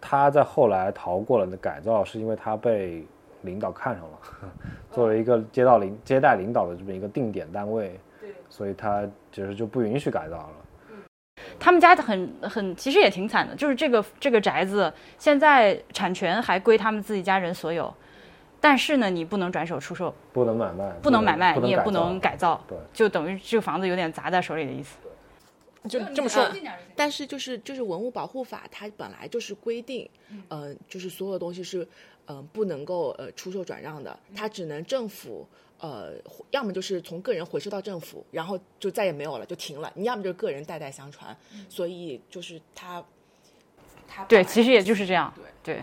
[0.00, 3.06] 他在后来逃过了那改造，是因为他被
[3.42, 4.18] 领导看上了，
[4.92, 7.98] 作为一个街道领接待领导的这么一个定点单位，
[8.48, 10.50] 所以他其实就不允许改造了。
[11.58, 17.92] 他们家很很，其实也挺惨的，就是这个这个宅子现在产权还归他们自己家人所有，
[18.60, 24.98] 但是呢，你不能转手出售，不能买卖，不能买卖，你也不能改造，对，就等于这个房子有点砸在手里的意思。
[25.88, 26.46] 就这么说，
[26.94, 30.42] 但是就是就是文物保护法，它本来就是规定，嗯。
[30.48, 31.88] 呃，就是所有东西是，
[32.30, 35.44] 呃，不能够呃出售转让的，嗯它只能政府。
[35.82, 36.12] 呃，
[36.50, 39.90] 要么就是从个人回收到政府，然后就再也没有了，就停了。
[39.94, 41.34] 你要么就是个人代代相传，
[41.70, 43.02] 所以就是它，
[44.06, 45.32] 它嗯对，其实也就是这样。
[45.64, 45.82] 对对，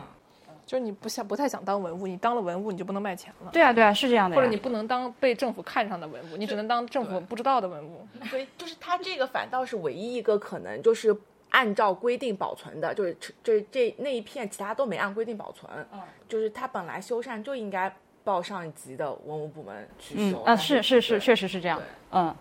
[0.67, 4.35] 就是你不想不太想当文物，你当了文物你就不能卖钱了，对啊，对啊，是这样的。
[4.35, 8.07] 或者你不能当被政府看上的文物，你只能当政府不知道的文物。
[8.29, 11.11] 所以就是它这个反倒是唯一一个可能就是
[11.57, 15.67] 按照规定保存的，就是这这那一片其他都没按规定保存。
[15.91, 17.91] 嗯就是它本来修缮就应该
[18.23, 20.43] 报上级的文物部门去修。
[20.45, 21.81] 嗯啊，是是是，确实是这样。
[22.11, 22.35] 嗯，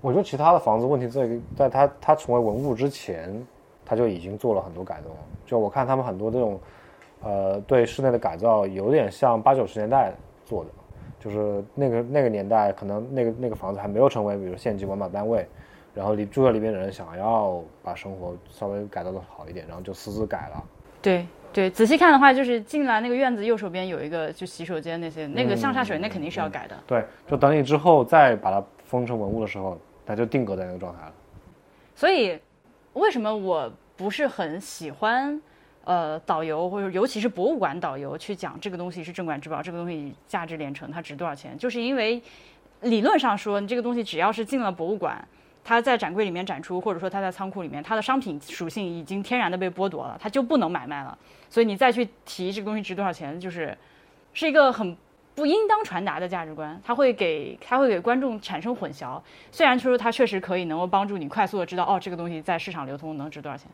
[0.00, 3.44] 我觉得其他的房子问题在于，在它它成为文物之前，
[3.84, 5.10] 它就已经做了很多改动。
[5.44, 6.60] 就我看他们很多这种，
[7.24, 10.12] 呃，对室内的改造有点像八九十年代
[10.44, 10.70] 做的，
[11.18, 15.48] 就是那个那个年代可能那个那个房子还没有成为比如县级文保单位，
[15.96, 20.62] 然后里住在里面的人想要把生活稍微改造的好一点，然后就私自改了。
[21.00, 26.76] 对对，仔细看的话，就是进来那个院子右手边有一个就洗手间那些，那个向下水那肯定是要改的。
[26.86, 31.12] 对，就等你之后再把它封成文物的时候，它就定格在那个状态了。
[31.94, 32.38] 所以，
[32.92, 35.40] 为什么我不是很喜欢，
[35.84, 41.56] 呃，导游或者尤其是博物馆导游去讲这个东西是镇馆之宝，这个东西价值连城，它值多少钱？
[41.56, 42.20] 就是因为
[42.82, 45.26] 理论上说，你这个东西只要是进了博物馆，
[45.66, 51.18] 它在展柜里面展出，或者说它在仓库里面，它的商品属性已经天然的被剥夺了，它就不能买卖了。
[51.50, 53.76] 所以你再去提这个东西值多少钱，就是
[54.32, 54.96] 是一个很。
[55.36, 59.20] 不应当传达的价值观，它会给它会给观众产生混淆。
[59.52, 63.70] 虽然说它确实可以能够帮助你快速的知道，哦，这个东西在市场流通能值多少钱。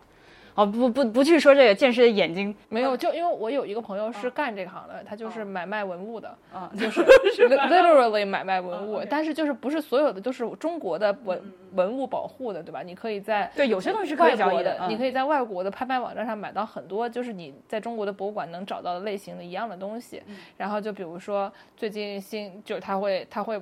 [0.55, 7.01] 哦，不不不去说这个，见识的眼睛没有，就因为我有一个朋友是干这行的，他就是买卖文物的，啊，就是
[7.49, 11.41] literally 买卖文物，但是就是不是所有的都是中国的文
[11.73, 12.83] 文物保护的，对吧？
[12.83, 20.23] 你可以在对有些东西是可以交易的，你可以在外国的拍卖网站上买到很多，就是你在中国的博物馆能找到的类型的一样的东西。
[20.59, 23.61] 然后就比如说最近新，就是他会他会。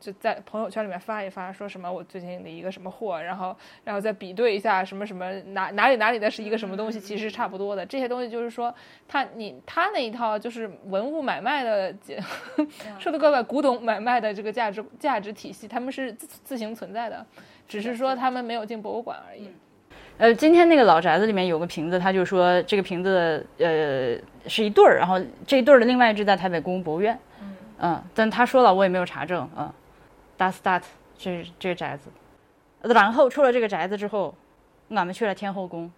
[0.00, 7.84] 就在朋友圈里面发一发，说什么我最近的一个什么货，然后然后再比对一下什么什么哪哪里哪里的是一个什么东西，其实差不多的。
[7.84, 8.74] 这些东西就是说，
[9.06, 11.94] 他你他那一套就是文物买卖的，
[12.98, 17.26] 说的怪怪，古董买卖的这个价值价值体系，他们是自自行存在的，
[17.68, 19.50] 只是说他们没有进博物馆而已。
[20.16, 24.16] 呃，今天那个老宅子里面有个瓶子，他就说这个瓶子呃
[24.48, 27.18] 是一对儿，然后这一对儿的另外一只在台北故宫博物院。
[27.82, 29.48] 嗯，但他说了，我也没有查证。
[29.56, 29.70] 嗯。
[30.40, 30.80] 大 start
[31.18, 32.08] 这这个宅子，
[32.80, 34.34] 然后出了这个宅子之后，
[34.88, 35.92] 俺们去了天后宫，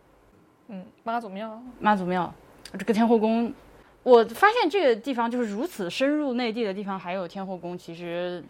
[0.67, 2.35] 嗯，妈祖庙，妈祖庙，
[2.73, 3.55] 这个天后宫，
[4.03, 8.43] 我发现这个地方就是如此深入内地的地方，还有天后宫，其实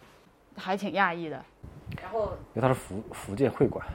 [0.57, 1.39] 还挺讶异的。
[2.01, 3.85] 然后，因为它是福福建会馆，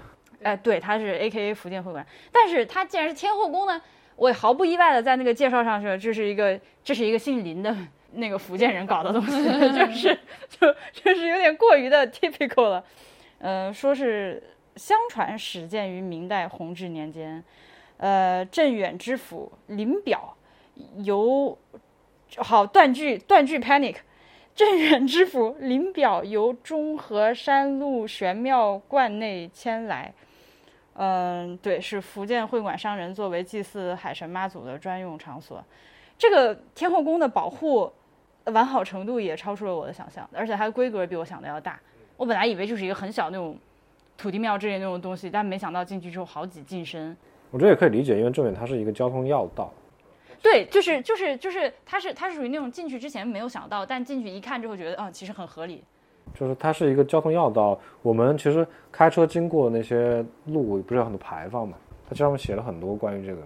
[0.44, 3.82] 哎，对，它是 A K A 福建会馆，但是它既然是天后宫呢，
[4.14, 7.76] 我也毫不意外的在那个介绍上说，这是一个这是一个姓林的。
[8.12, 10.18] 那个福建人搞的东西， 就是
[10.48, 12.84] 就就是有点过于的 typical 了。
[13.38, 14.42] 呃，说是
[14.76, 17.44] 相传始建于明代弘治年间，
[17.98, 20.34] 呃，镇远知府林表
[20.96, 21.56] 由
[22.38, 23.96] 好断句断句 panic，
[24.54, 30.12] 镇远知府林表由中和山路玄庙观内迁来。
[30.94, 35.62] 嗯，对，是福建会馆商人作为祭祀海神妈祖的专用场所。
[36.16, 37.92] 这个天后宫的保护。
[38.50, 41.78] 完好程度也超出了我的想象，而且它的规格比我想的要大。
[42.16, 43.56] 我本来以为就是一个很小那种
[44.16, 47.16] 土地庙之类那种东西，但没想到进去之后好几进深。
[47.50, 49.72] 我觉得也可以理解，因为正远它是一个交通要道。
[50.42, 55.82] 对，就是就是就是，它是它是属于那种进去之前没有想到，但进去一看之后觉得，嗯，其实很合理。
[56.34, 61.76] 就是它是一个交通要道，我们其实开车经过那些路，不是有很多牌坊嘛？
[62.08, 63.42] 它上面写了很多关于这个，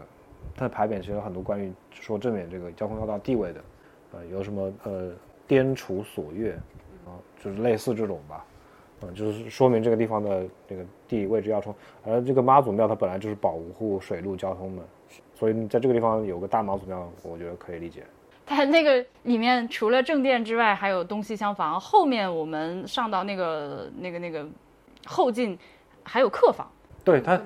[0.56, 3.60] 它的牌匾写了很多关于说正远这个交通要道地位的。
[4.12, 5.10] 呃，有什么呃，
[5.46, 6.52] 滇楚锁月，
[7.06, 8.44] 啊，就是类似这种吧，
[9.02, 11.74] 嗯，就是说明这个地方的这个地理位置要冲。
[12.04, 14.82] 而这个妈祖庙它本来就是保护水陆交通的，
[15.34, 18.02] 所以你在这个地方有个大妈祖庙，我觉得可以理解。
[18.44, 24.46] 它那个里面除了正殿之外，还有东西厢房，后面我们上到那个那个那个
[25.06, 25.58] 后进，
[26.02, 26.70] 还有客房。
[27.04, 27.40] 对它，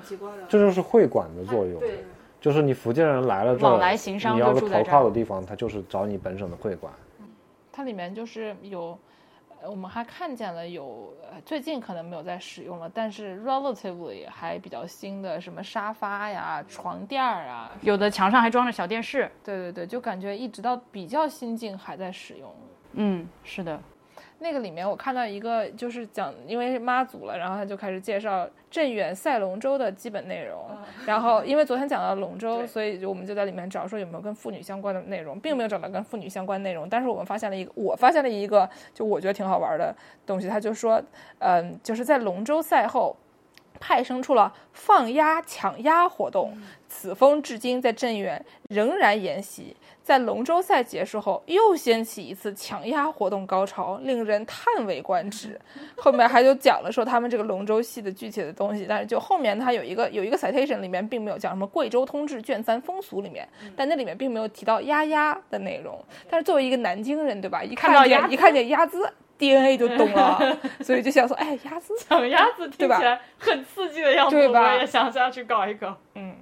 [0.48, 1.78] 这就是会馆的作用。
[1.80, 2.04] 对。
[2.40, 6.92] 就是你福建人来了之后，往来行商你要个投靠的地方，他就是找你本省的会馆。
[7.72, 8.98] 它里面就是有，
[9.62, 11.12] 我们还看见了有，
[11.44, 19.30] 最近可能没有在使用了，但是 relatively 还比较新的什么沙发呀、床垫儿啊，有的墙上还装着小电视。
[19.44, 22.54] 对对对，就感觉一直到比较新近还在使用。
[22.92, 23.78] 嗯，是的。
[24.38, 30.64] 那个里面我看到一个，就是讲因为妈祖了，然后他就开始介绍镇远赛龙舟的基本内容。
[31.06, 36.88] 然后因为昨天讲到龙舟，所以就我们就在里面找说有没有跟妇女相关的内容，并没有找到跟妇女相关内容。
[36.88, 39.94] 但是我们发现了一个，我发现了一个，就我觉得挺好玩的
[40.26, 40.48] 东西。
[40.48, 41.02] 他就说，
[41.38, 43.16] 嗯，就是在龙舟赛后。
[43.86, 46.52] 派生出了放鸭抢鸭活动，
[46.88, 49.76] 此风至今在镇远仍然沿袭。
[50.02, 55.60] 在龙舟赛结束后，又掀起一次抢鸭活动高潮，令人叹为观止。
[55.96, 65.96] 后面还就讲了说他们这个龙舟戏的具体的东西，但是就后面它有一个有一个 citation 里面并没有讲什么贵州通志卷三风俗里面，但那里面并没有提到鸭鸭的内容。
[66.28, 67.62] 但是作为一个南京人，对吧？
[67.62, 69.12] 一看见一看见鸭子。
[69.38, 75.96] DNA 就懂了， 所以就想说，哎，鸭子抢鸭子听起来很刺激的样子，我也想下去搞一搞。
[76.14, 76.34] 嗯，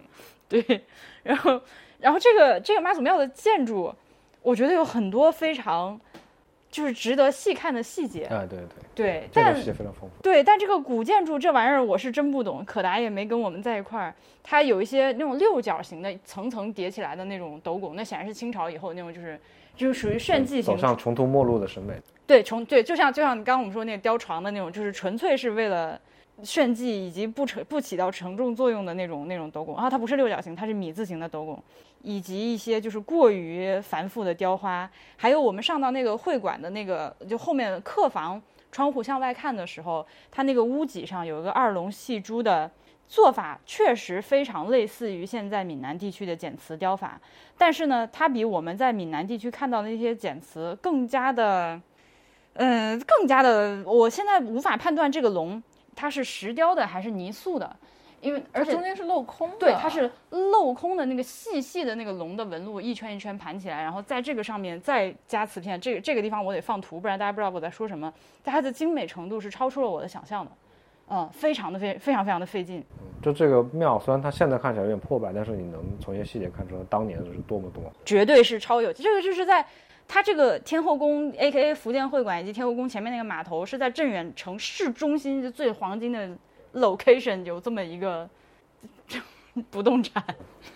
[0.48, 0.84] 对。
[1.22, 1.60] 然后，
[2.00, 3.94] 然后这个这个妈祖庙的建筑，
[4.42, 5.98] 我觉得有很多非常
[6.70, 8.24] 就是值得细看的细节。
[8.24, 10.22] 啊，对对，对，但这个世界非常丰富。
[10.22, 14.14] 对，但这个古建筑这玩意儿我是真不懂，可达也没跟我们在一块儿。
[14.42, 19.40] 它有一些那种六角形的层层叠起来的那种斗拱，那显然是清朝以后那种，就是
[19.76, 21.94] 就是属于炫技型走上穷途末路的审美。
[22.26, 26.00] 对，穷对，就像就像刚刚我们说那个雕床的那种，就是纯粹是为了
[26.42, 31.62] 炫技以及不承不起到承重作用的那种那种斗拱啊，它不是六角形，它是米字形的斗拱，
[32.02, 38.40] 以及一些就是过于繁复的雕花，还有我们上到那个会馆的那个就后面客房
[38.72, 42.70] 窗户向外看的时候，它那个屋脊上有一个二龙戏珠的。
[43.06, 47.20] 做法确实非常类似于现在闽南地区的剪瓷雕法，
[47.56, 51.80] 但是呢，它比我们在闽南地区看到的那些剪瓷更加的，
[52.54, 55.62] 嗯，更加的，我现在无法判断这个龙
[55.94, 57.76] 它是石雕的还是泥塑的，
[58.20, 65.80] 因为而且中间是镂空的，对，它是镂空的那个细细的那个龙的纹路，一圈一圈盘起来，然后在这个上面再加瓷片。
[65.80, 68.12] 这个这个地方我得放图，不然大家不知道我在说什么。
[68.42, 70.50] 它的精美程度是超出了我的想象的，
[71.10, 72.82] 嗯，非常的费非常非常的费劲。
[73.22, 77.82] 就这个庙，虽然它现在看起来有点破败，但是你能从一些细节看出来当年是多么多。
[78.04, 79.64] 绝对是超有，这个就是在
[80.06, 81.74] 它这个天后宫 （A.K.A.
[81.74, 86.28] 福建会馆）以及天后宫前面那个码头，是在镇远城市中心最黄金的
[86.74, 88.28] location，有这么一个
[89.70, 90.22] 不动产。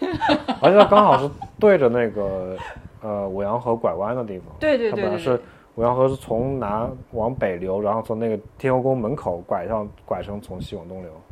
[0.01, 2.57] 而且它刚好是对着那个
[3.03, 4.47] 呃五羊河拐弯的地方。
[4.59, 5.41] 对对对对它本来是
[5.79, 11.23] 五羊河是从南往北流，然后从那个天后宫门口拐上拐成从西往东流。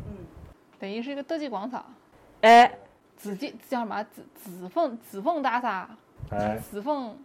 [0.78, 1.84] 等于是一个德基广场，
[2.42, 2.72] 哎，
[3.16, 4.00] 紫金叫什么？
[4.04, 5.90] 紫紫凤紫凤大厦，
[6.30, 7.18] 哎，紫凤。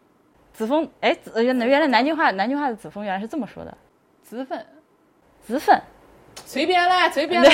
[0.52, 3.78] 紫峰，哎，紫原原来南京话南京话的紫峰原来是这么说的，
[4.24, 4.66] 紫粉，
[5.44, 5.80] 紫粉。
[6.44, 7.50] 随便啦，随便啦，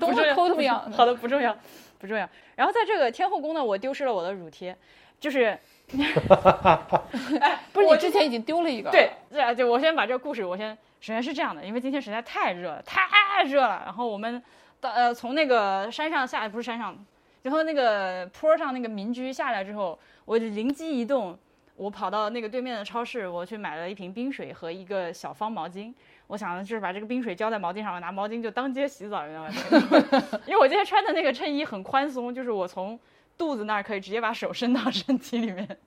[0.00, 0.90] 都是抠他们样。
[0.90, 1.56] 好的，不重要，
[2.00, 2.28] 不重要。
[2.56, 4.76] 然后在这个天后宫呢，我丢失了我的乳贴，
[5.20, 5.56] 就是，
[7.72, 13.82] 不是你之前已经丢了一个，对，对，就我先把这个故事，我先首先是这样的，因为今天实在太热了，太热了。
[13.84, 14.42] 然后我们
[14.80, 16.96] 到呃从那个山上下来，不是山上，
[17.42, 21.38] 然后那个坡上那个民居下来之后，我就灵机一动，
[21.76, 25.94] 我跑到那个对面的超市，我去买了一瓶冰水和一个小方毛巾。
[26.26, 30.40] 我想的就是把这个冰水浇在毛巾上，我拿毛巾就当街洗澡，你知道吗？
[30.46, 32.98] 因为我今天穿的那个衬衣很宽松，就是我从
[33.36, 35.78] 肚子那儿可以直接把手伸到 身体里面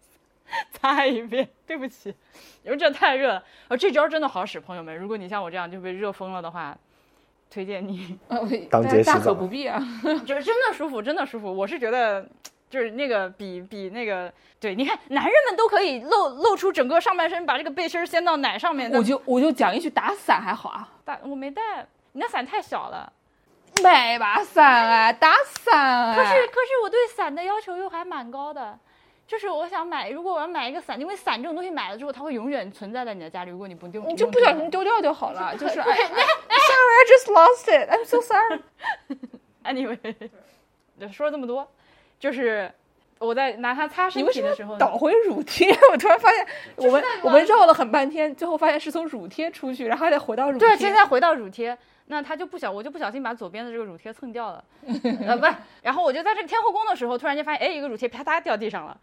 [0.71, 1.47] 擦一遍。
[1.65, 2.13] 对不起，
[2.63, 3.43] 因为这太热了。
[3.67, 6.77] 呃，这招真的好使，朋友们，如果你像我这样就被热疯了的话，
[7.49, 9.79] 推荐你，呃，当街洗大可不必啊。
[10.25, 11.51] 就是真的舒服，真的舒服。
[11.51, 12.25] 我是觉得。
[12.69, 18.91] 就是那个比比那个，对，你看男人们都可以露露出整个上半身，把这个背心儿掀到奶上面。
[18.91, 21.63] 我就我就讲一句，打伞还好啊，打我没带，
[22.11, 23.11] 你那伞太小了。
[23.81, 26.15] 买把伞啊，打伞啊。
[26.15, 28.77] 可是可是我对伞的要求又还蛮高的，
[29.27, 38.59] 就是我想买，如果我要买一个伞，因为伞这种东西买了之后，它会永远存在在你的家里，如果你不丢，你就不小心丢掉就好了，就是 sorry I just lost it I'm so sorry。
[39.63, 40.15] anyway，
[40.99, 41.67] 就说了这么多，
[42.19, 42.71] 就是
[43.19, 45.71] 我在拿它擦身体的时候，倒回乳贴？
[45.91, 50.67] 我突然发现，我们我们绕了很半天，最后发现是从乳贴出去，然后还得回到乳贴。
[50.67, 51.77] 对，现在回到乳贴，
[52.11, 54.63] 那他就不小，我就不小心把左边的这个乳贴蹭掉了，
[55.27, 58.99] 呃，不是，然后我就在这个天后宫的时候，突然间发现，哎，一个乳贴啪嗒掉地上了。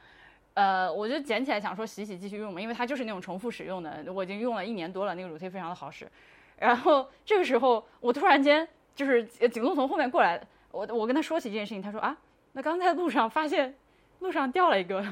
[0.54, 6.10] 呃，我就捡起来想说洗洗继续用嘛，因为它就是那种重复使用的，我已经用了一年多了，那个乳贴非常的好使。
[6.58, 10.40] 然后这个时候，我突然间就是呃景栋从后面过来，
[10.72, 12.16] 我我跟他说起这件事情，他说啊，
[12.54, 13.72] 那刚才路上发现
[14.18, 15.04] 路上掉了一个，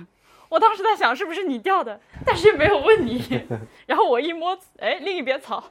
[0.48, 3.22] 我当时在想是不是你掉的，但是没有问你。
[3.86, 5.62] 然后我一摸，哎，另一边草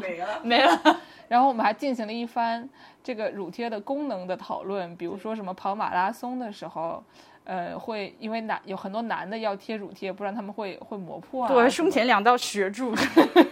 [0.00, 0.40] 没了。
[0.44, 1.00] 没了。
[1.28, 2.66] 然后我们还进行了一番
[3.04, 7.04] 这个乳贴的功能的讨论，比如说什么跑马拉松的时候，
[7.44, 11.52] 呃，会因为男有很多男的要贴乳贴，不然他们会会磨破啊。
[11.52, 12.94] 对，胸前两道血柱。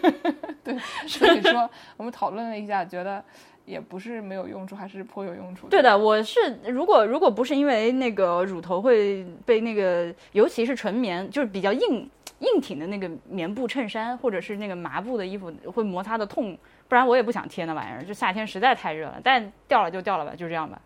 [0.65, 3.23] 对，所以说我们讨论了一下，觉得
[3.67, 5.67] 也不是没有用处，还是颇有用处。
[5.67, 18.05] 对的，我是如果如果不是因为那个乳头会被那个，尤其是纯棉，就是比较硬硬挺的那个棉布衬衫，或者是那个麻布的衣服会摩擦的痛，不然我也不想贴那玩意儿。
[18.05, 20.81] 就夏天实在太热了，但掉了就掉了吧，就这样吧。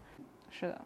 [0.51, 0.81] 是的，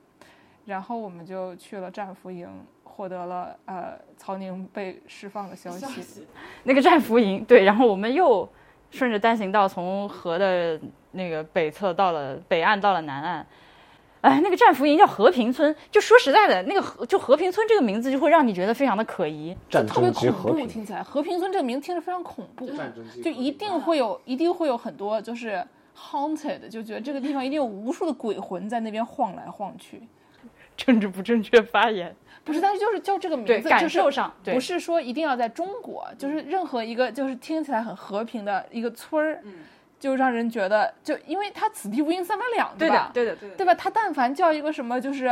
[0.67, 2.49] 然后我们就去了战俘营，
[2.83, 6.27] 获得了呃曹宁被释放的消息。
[6.65, 8.49] 那个战俘营，对，然后我们又
[8.95, 10.81] 顺着单行道从河的
[11.11, 13.45] 那个北侧到了北岸，到了南岸。
[14.21, 19.55] 哎，那个战俘营叫和平村，就说实在的，那个和就和平村这个名字就会让你觉得非常的可疑。
[19.69, 25.63] 战特别恐怖，听起来和平村这个名字听着非常恐怖，战争就一定会有，一定会有很多就是
[25.95, 30.01] haunted，就觉得这个地方一定有无数的鬼魂在那边晃来晃去。
[30.77, 32.17] 政治不正确发言。
[32.45, 39.43] 不是，但是就是叫这个名，字，感就是受上不是说一定要在中国，就是任何一个就是听起来很和平的一个村儿，
[39.99, 43.07] 就让人觉得就因为它此地无银三百两，对吧？
[43.07, 43.57] 的，对的，对的。
[43.57, 43.75] 对吧？
[43.75, 45.27] 他但凡叫一个什么，就是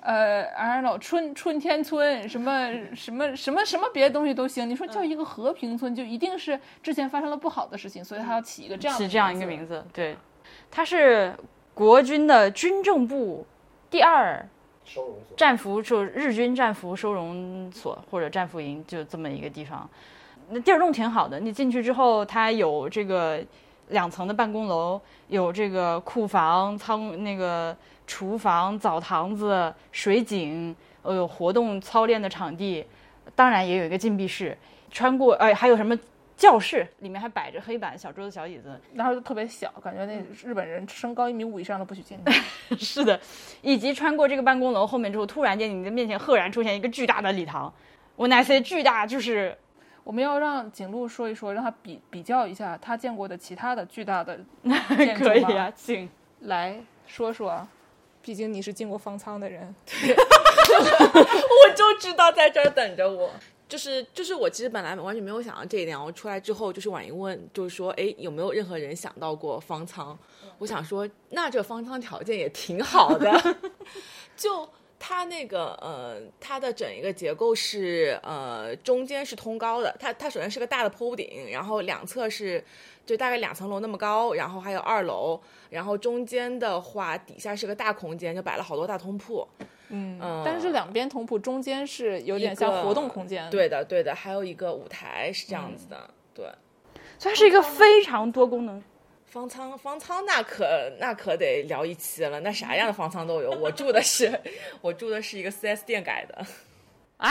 [0.00, 4.68] 呃，I don't know，春春天村，什么什么什么什么别的东西都行。
[4.68, 10.16] 你说叫一个和平村，就一定是之前发生了不好的事情，所以他要起一个这样的起这样一个名字，对，
[10.70, 11.34] 他是
[11.74, 13.46] 国军的军政部
[13.90, 14.46] 第二
[14.84, 15.36] 收容所。
[15.36, 19.88] 战俘，就日军战俘收容所或者战俘营，就这么一个地方。
[20.50, 23.42] 那地儿弄挺好的，你进去之后，它有这个
[23.88, 27.74] 两层的办公楼，有这个库房、仓那个
[28.06, 32.84] 厨房、澡堂子、水井，呃，有活动操练的场地，
[33.34, 34.56] 当然也有一个禁闭室。
[34.90, 35.98] 穿过，呃，还有什么
[36.36, 42.18] 教室，里面还摆着黑板、小桌子、小椅子，然后就特别小，感觉那日本人身高一米五以上都不许进
[42.68, 42.76] 去。
[42.76, 43.18] 是的，
[43.62, 47.72] 以及穿过这个办公楼后面之后，突然间你的面前赫然出现一个巨大的礼堂。
[48.16, 49.56] 我乃 say 巨大，就是
[50.02, 54.38] 我们要让景路说一说，让他比比较一下他见过的其他的巨大的
[54.96, 56.08] 建筑吗可以啊，请。
[56.40, 57.66] 来说说，
[58.20, 59.74] 毕竟你是进过方舱的人。
[59.94, 63.30] 我就知道在这儿等着我。
[63.68, 70.16] 就是就是我其实本来完全没有想到这一点，我出来之后就是婉莹问，就是说，哎，有没有任何人想到过方舱？
[70.58, 73.56] 我想说，那这方舱条件也挺好的
[74.36, 82.62] 就它那个呃，它的整一个结构是呃中间是通高的，它它首先是个大的坡屋顶，然后两侧是
[83.04, 85.40] 就大概两层楼那么高，然后还有二楼，
[85.70, 89.46] 然后中间的话底下是个大空间，就摆了好多大通铺。
[89.88, 96.46] 嗯嗯但是两边同铺，中间是有点像活动空间。，对的，对的，还有一个舞台是这样子的，对。
[97.18, 98.82] 所以它是一个非常多功能。
[99.26, 100.64] 方舱，方舱那可
[100.98, 103.50] 那可得聊一期了，那啥样的方舱都有。
[103.50, 104.40] 我住的是，
[104.80, 106.46] 我住的是一个 4S 店改的
[107.18, 107.30] 啊，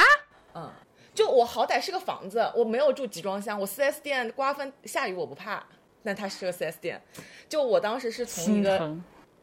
[0.54, 0.72] 嗯，
[1.14, 5.66] 就我好歹是个房子，我没有住集装箱，我 4S 店刮风下雨我不怕，
[6.04, 7.02] 但它是个 4S 店，
[7.48, 8.96] 就我当时是从一个。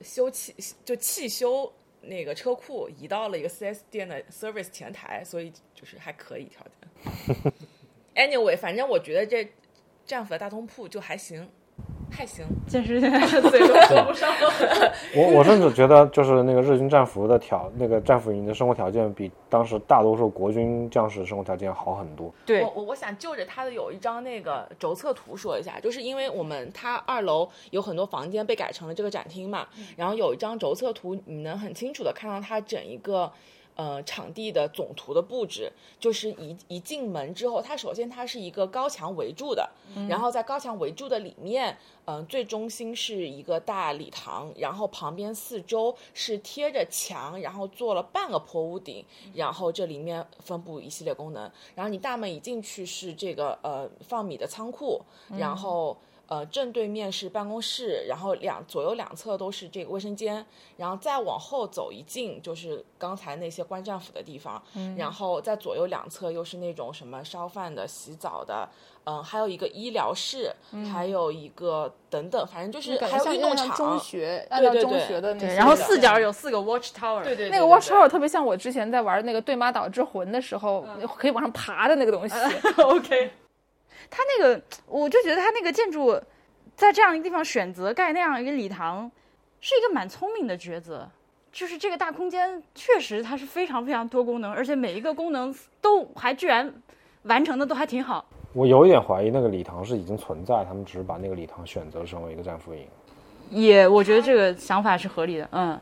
[0.03, 1.71] 修汽就汽修
[2.03, 7.53] 那个车库移到了一个 4S 店的 service 前台，所以就是还可以条件。
[8.15, 9.53] anyway，反正我觉得这
[10.07, 11.51] 战斧的大通铺就还行，
[12.11, 12.45] 还行。
[12.67, 14.93] 健身现在是嘴都合不上了。
[15.15, 22.33] 我我甚至觉得，就是那个日军战俘的条，那个战俘营的生活条件比当时大多数国军将士生活条件好很多。
[22.45, 33.33] 对我，我我想就着他的有一张那个轴测图说一下，就是因为我们他二楼有很多房间被改成了这个展厅嘛，然后有一张轴测图，你能很清楚的看到它整一个。
[33.81, 39.71] 呃，场地的总图的布置，就是一一进门之后，它首先它是一个高墙围住的，
[40.07, 41.75] 然后在高墙围住的里面，
[42.05, 49.03] 嗯、最中心是一个大礼堂，然后旁边四周是贴着墙，然后做了半个坡屋顶，
[49.33, 51.51] 然后这里面分布一系列功能。
[51.75, 55.01] 然后你大门一进去是这个呃放米的仓库，
[55.39, 55.97] 然后。
[56.31, 64.63] 呃，正对面是办公室，然后两左右两侧都是这个卫生间，然后再往后走一进就是刚才那些观战府的地方，
[64.97, 68.69] 然后在左右两侧又是那种什么烧饭的、洗澡的，
[69.03, 70.55] 嗯、还有一个医疗室，
[70.93, 77.25] 还有一个等等，反正就是感觉像还有运动场中，学，按照中对对学的那些然后四角有四个 watch tower。
[77.25, 82.35] 对对那个 Watch Tower 特别像我之前在玩那个对马岛之魂的时候，可以往上爬的那个东西。
[82.83, 83.31] OK，
[84.09, 86.21] 他那个，我就觉得他那个建筑，
[86.77, 89.11] 在这样一个地方选择盖那样一个礼堂，
[89.61, 91.09] 是一个蛮聪明的抉择。
[91.53, 96.73] 就是这个大空间，确实它是非常非常多功能，而且每一个功能都还居然
[97.25, 98.25] 完成的都还挺好。
[98.53, 102.87] 我有一点怀疑那个礼堂是已经存在，他们只是把那个礼堂选择成为一个战俘营。
[103.51, 105.49] 也，我觉得这个想法是合理的。
[105.51, 105.81] 嗯，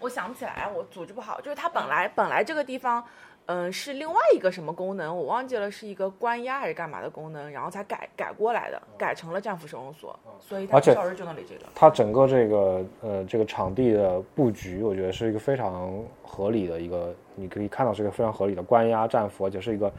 [0.00, 1.38] 我想不起来，我组织不好。
[1.38, 3.04] 就是它本来本来这个地方，
[3.52, 10.16] 嗯、是另外一个什么功能，我忘记了，是一个关押还是干嘛的功能，然后才改改过来的，改成了战俘收容所。
[10.38, 11.00] 所以它这个。
[11.74, 15.92] 它整个这个呃这个场地的布局，我觉得是一个非常
[16.22, 19.92] 合理的一个，你可以看到是一个非常合理的关押战俘，而且是一个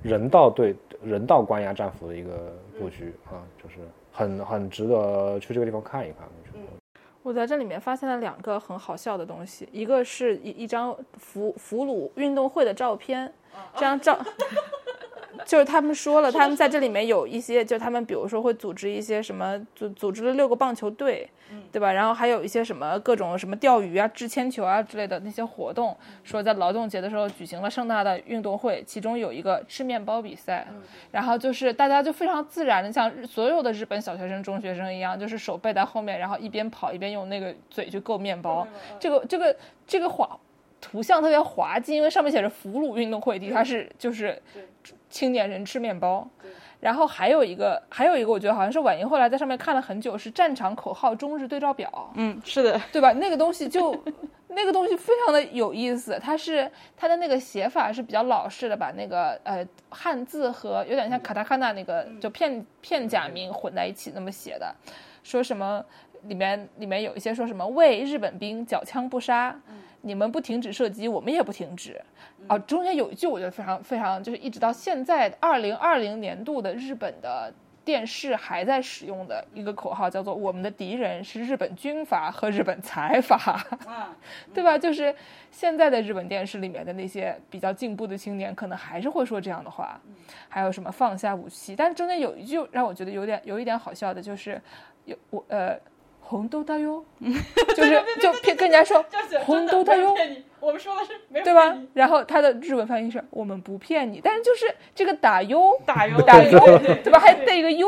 [0.00, 3.76] 人道对人道关押战俘的一个布局啊，就是
[4.12, 6.28] 很很值得去这个地方看一看。
[7.24, 13.32] 我在这里面发现了两个很好笑的东西，一个是一一张俘俘虏运动会的照片，
[13.72, 14.18] 这张照。
[15.44, 21.28] 就是他们说了，他们在这里面有一些，就他们比如说会组织一些什么，组组织了六个棒球队，
[21.70, 21.92] 对吧？
[21.92, 30.66] 然后还有一些什么各种什么钓鱼啊、掷铅球啊之类的那些活动，说在劳动节的时候举行了盛大的运动会，其中有一个吃面包比赛，
[31.10, 38.66] 然后就是大家就非常自然的像日所有的日本小学生、中学生一样，就是手背在后面，然后一边跑一边用那个嘴去够面包。
[38.98, 39.56] 这个这个
[39.86, 40.38] 这个画
[40.80, 44.40] 图像特别滑稽，因为上面写着“俘虏运动会”，底下是就是
[45.14, 46.28] 青年人吃面包。
[46.80, 53.10] 然后还有一个，还有一个，我觉得好像是婉莹后来在上面看了很久，是战场口号中日对照表，嗯，是的，对吧？
[53.12, 53.96] 那个东西就
[54.48, 64.74] 那个东西非常的有意思，它是它的那个写法是比较老式的，把那个呃汉字和有点像卡塔卡纳那个就片片假名混在一起那么写的，
[65.22, 65.82] 说什么
[66.24, 69.58] 里面里面有一些说什么为日本兵缴枪不杀，
[70.04, 72.00] 你们不停止射击，我们也不停止。
[72.46, 77.50] 啊，中间有一句我觉得非常非常，就是一直到现在二零二零年度的日本的
[77.86, 83.66] 电视还在使用的一个口号，叫做“我们的敌人是日本军阀和日本财阀”，
[84.52, 84.76] 对吧？
[84.76, 85.14] 就是
[85.50, 89.98] 现在的日本电视里面的那些比较进步的青年，可能还是会说这样的话。
[90.50, 91.74] 还有什么放下武器？
[91.74, 94.60] 但是中间有一句让我觉得有点有一点好笑的，就是
[95.06, 95.80] 有我呃。
[96.26, 97.04] 红豆大哟，
[97.76, 99.04] 就是就骗跟人家说
[99.44, 100.14] 红豆大哟，
[100.58, 101.76] 我们说的是没有对吧？
[101.92, 105.72] 然后他的日文翻译是我们不骗你，但是就是这个打哟。
[105.84, 106.20] 打哟。
[106.22, 106.58] 打哟，
[107.04, 107.18] 对吧？
[107.18, 107.86] 还带一个哟，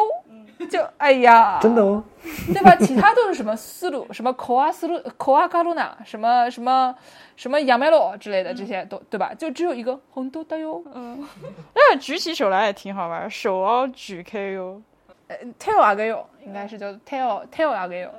[0.71, 2.05] 就哎呀，真的哦，
[2.53, 2.77] 对吧？
[2.77, 6.95] 其他都是什么思路， 什么口啊思路，口啊卡路纳，什么什么
[7.37, 9.33] 什么亚麦罗之类的这些都对吧？
[9.35, 11.27] 就只有一个红豆大哟，嗯，
[11.75, 14.81] 那举起手来也挺好玩，手要举开哟，
[15.29, 18.11] 呃，tail 啊个哟，应该是叫 tail tail 啊个哟。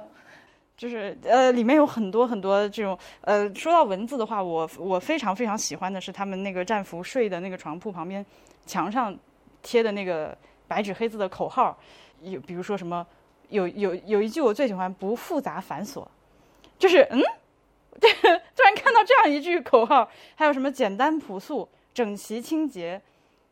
[0.78, 8.23] 就是呃，里面有很多很多这种呃，说到文字的话，我我非常非常喜欢的是他们那个战俘睡的那个床铺旁边
[8.67, 9.17] 墙上
[9.63, 11.75] 贴的那个白纸黑字的口号，
[12.21, 13.05] 有比如说什么
[13.49, 16.05] 有有有一句我最喜欢，不复杂繁琐，
[16.78, 17.19] 就是嗯，
[17.99, 23.01] 突然看到这样一句口号，还有什么简单朴素、整齐清洁、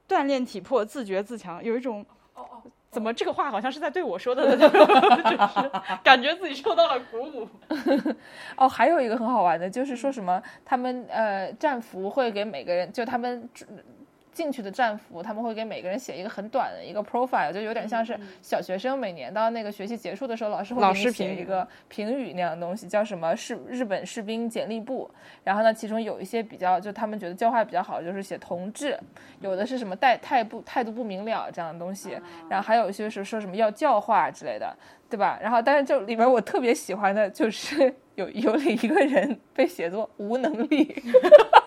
[0.08, 2.06] 锻炼体魄、自觉自强，有一种。
[2.96, 4.56] 怎么这个话好像是在对我说的呢？
[5.30, 5.72] 就是
[6.02, 7.46] 感觉自己受到了鼓舞。
[8.56, 13.50] 哦，还有一个很好玩的，就是说什么他们呃战俘会给每个人，就他们。
[14.36, 25.10] 进去的战俘，他们会给每个人写一个很短的一个 profile，就有点像是小学生每年到那个学期结束的时候，老师会给你写一个评语那样的东西，叫什么士日本士兵简历簿。
[25.46, 29.00] 然后呢，其中有一些比较，就他们觉得教化比较好，就是写同志，
[29.40, 32.20] 有的是什么态态不态度不明了这样的东西，
[32.50, 34.76] 然后还有一些是说什么要教化之类的，
[35.10, 35.40] 对吧？
[35.42, 41.02] 然后但是就里面我特别喜欢的就是有有一个人被写作无能力。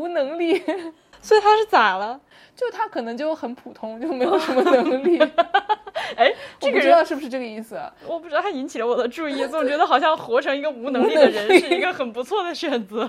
[0.00, 0.58] 无能力，
[1.20, 2.18] 所以他是咋了？
[2.56, 5.18] 就他可能就很普通，就没有什么能力。
[6.16, 6.32] 哎，
[6.62, 7.80] 我不知道是不是这个意思。
[8.06, 13.08] 我不知道，他引起了我的注意， 总觉得好像活成一个无能力的人是一个很不错的选择。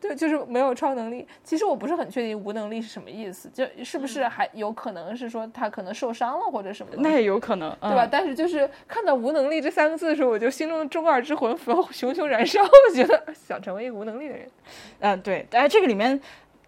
[0.00, 1.26] 对，就是没有超能力。
[1.44, 6.92] 其实我不是很确定无能力是什么意思，就是不是还有可能是说他可能受伤了或者什么？
[6.98, 8.08] 那也有可能，对吧？
[8.10, 11.56] 但是就是看到无能力这三个字的时候，我就心中的中二之魂
[11.92, 14.48] 熊熊燃烧，我觉得想成为一个无能力的人。
[15.00, 15.46] 嗯，对。
[15.52, 16.20] 哎，这个里面。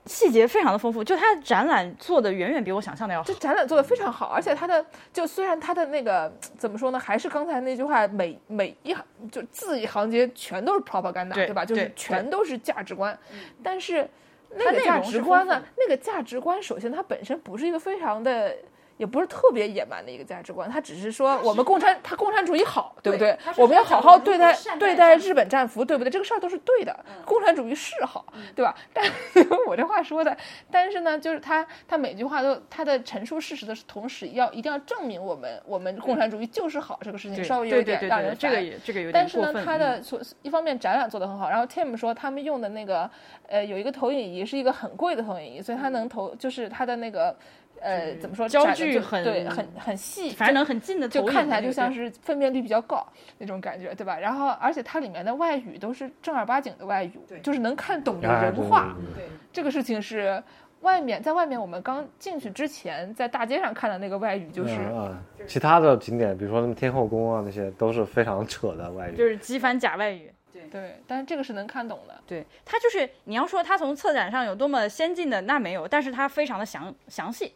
[0.07, 3.27] 细节非常的丰富，就它展览做的远远比我想象的要好。
[3.27, 11.65] 这展览做的非常好，而且它的就虽然它的那个怎么说呢，还是刚才那句话，每每一行就字一行间全都是 propaganda，对吧？
[11.65, 13.17] 就是全都是价值观。
[13.63, 14.09] 但是
[14.57, 15.63] 那个价值观呢？
[15.77, 18.55] 那个价值观首先它本身不是一个非常的。
[18.97, 23.37] 也不是特别野蛮的一个价值观，他只是说我们共产，他共产主义好，对不对？
[23.57, 26.11] 我们要好好对待对待日本战俘，对不对？
[26.11, 28.25] 这个事儿都是对的，共产主义是好，
[28.55, 28.75] 对吧？
[28.93, 29.05] 但
[29.67, 30.37] 我这话说的，
[30.71, 43.11] 但是呢，就是他他每句话都他的陈述事实的同时，要一定要证明我们我们共产主义就是好这个事情，稍微有点让人这个也这个有点但是呢，他的所一方面展览做得很好，然后 Tim 说他们用的那个
[43.49, 47.35] 呃有一个投影仪是一个很贵的投影仪，所以他能投就是他的那个。
[47.83, 48.49] 呃，怎么说？
[48.49, 53.07] 焦距很对，很很细，反正能很近的，就看起来就像是分辨率比较高
[53.39, 54.17] 那种感觉，对吧？
[54.19, 57.13] 然后，而且它里面的外语都是正儿八经的外语，
[57.43, 58.97] 就是能看懂的人话。
[59.17, 60.41] 对，这个事情是
[60.83, 64.75] 外面，在外面我们刚进去之前，在大街上看的那个外语就是。
[64.75, 70.33] 啊，其他的景点，比如说什么天后宫啊，那些都是非常扯的外语，就是机翻假外语。
[70.53, 72.15] 对对，但是这个是能看懂的。
[72.27, 77.53] 对，它就是你要说它从策展上有多么先进的，那没有，但是它非常的详详细。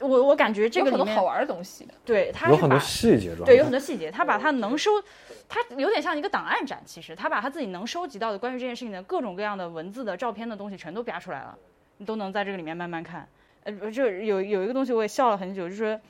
[0.00, 4.90] 我我感觉这个里面好玩的东西，对，它有很多细节，对，有很多细节，他把他能收，
[5.48, 11.56] 他有点像一个档案展，其实他把他自己能收集到的关于这件事情的各种各样的文字的、照片的东西全都扒出来了，
[11.96, 13.28] 你都能在这个里面慢慢看。
[13.64, 16.00] 呃，就有有一个东西我也笑了很久，就是说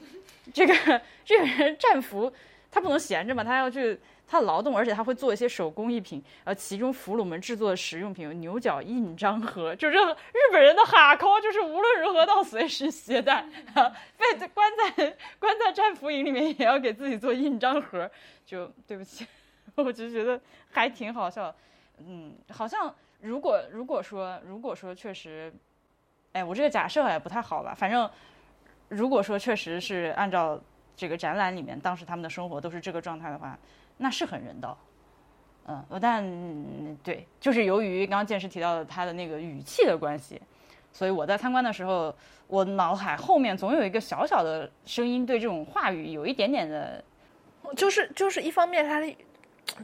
[0.52, 0.74] 这个
[1.24, 2.32] 这个人战俘
[2.70, 3.98] 他不能闲着嘛，他要去。
[4.30, 13.36] 他劳动，而且他会做一些手工艺品，呃，其中俘虏们制作的实用品有牛角印章盒， 就是日本人的哈扣，就是无论如何都随时携带
[13.74, 13.90] 啊。
[14.18, 18.08] 被关在关在战俘营里面，也要给自己做印章盒，
[18.44, 19.26] 就对不起，
[19.76, 20.38] 我就觉得
[20.70, 21.54] 还挺好笑。
[21.98, 25.50] 嗯，好像如果如果说如果说确实，
[26.32, 27.74] 哎，我这个假设也不太好吧。
[27.74, 28.08] 反正
[28.88, 30.60] 如果说确实是按照
[30.94, 33.58] 这个展览里面当时他们的生活都是这个状态的话，
[33.98, 34.78] 那是很人道。
[35.66, 36.24] 嗯，但
[37.04, 40.40] 对，就是由于刚刚剑师提到的他的那个语气的关系，
[40.90, 42.14] 所以我在参观的时候，
[42.46, 47.04] 我脑海后面总有一个小小的声音对这种话语有一点点的，
[47.76, 49.14] 就是就是一方面他的。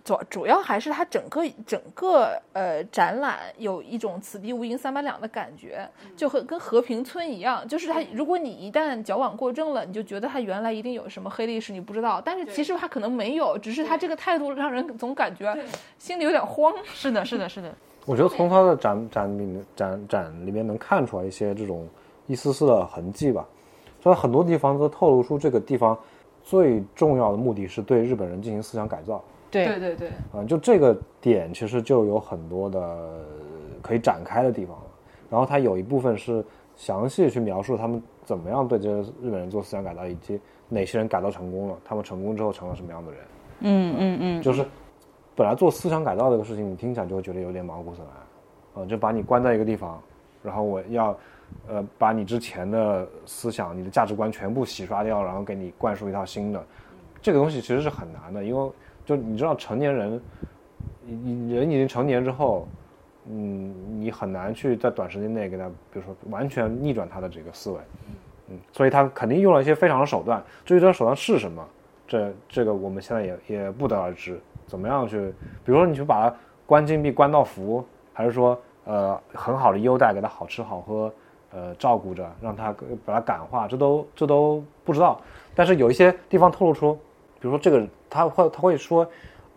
[0.03, 15.57] 主主要还是它整个整个呃展览有一种此地无银三百两的感觉，就和跟和平村一样，就是它如果你一旦矫枉过正了，你就觉得它原来一定有什么黑历史，你不知道，但是其实它可能没有，只是它这个态度让人总感觉
[15.99, 16.73] 心里有点慌。
[16.85, 17.73] 是的，是的，是的。
[18.07, 21.89] 我觉得从它的展展里面展展里面能看出来一些这种
[22.27, 23.47] 一丝丝的痕迹吧，
[24.03, 25.99] 所以很多地方都透露出这个地方
[26.43, 29.23] 最重要的目的是对日本人进行思想改造。
[29.63, 32.99] 对对对，啊，就这个点其实就有很多的
[33.83, 34.83] 可以展开的地方了。
[35.31, 36.45] 然后它有一部分是
[36.77, 43.21] 详细去描述他们怎么样对这些日本人做思想改造，以及哪些人改造成功了，他们成功之后成了什么样的人。
[43.61, 44.65] 嗯嗯嗯，就是
[45.35, 47.99] 本来做思想改造这个事情，你听起来就会觉得有点毛骨悚
[48.75, 50.01] 然，啊，就把你关在一个地方，
[50.43, 51.17] 然后我要
[51.69, 56.65] 呃把你之前的思想、你的价值观全部洗刷掉，然后给你灌输一套新的，
[57.21, 58.71] 这个东西其实是很难的，因为。
[59.05, 60.21] 就你知道，成年人，
[61.05, 62.67] 你你人已经成年之后，
[63.29, 67.79] 嗯，你很难去在短时间内给他，比如说完全逆转他的这个思维，
[68.49, 70.43] 嗯，所以他肯定用了一些非常的手段。
[70.65, 71.63] 至于这手段是什么，
[72.07, 74.41] 这这个我们现在也也不得而知。
[74.67, 75.33] 怎么样去，
[75.65, 81.13] 比如说你去把他关禁闭关到服，还是说呃很好的优待给他好吃好喝，
[81.53, 82.75] 呃照顾着让他
[83.05, 85.21] 把他感化，这都这都不知道。
[85.55, 86.99] 但是有一些地方透露出。
[87.41, 89.05] 比如说这个，他会他会说，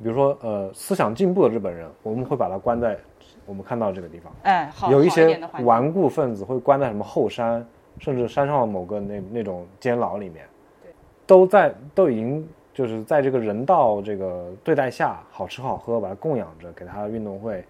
[0.01, 2.97] 比如说呃，思想进步的日本人，我们会把他关在
[3.45, 4.33] 我们看到这个地方。
[4.41, 7.63] 哎，好，有一些顽固分子会关在什么后山，
[7.99, 10.43] 甚至山上的某个那那种监牢里面。
[10.81, 10.91] 对，
[11.27, 17.63] 都在都已经就是在这个人道这个对待下，好吃好喝，把他供养着，给他运动会，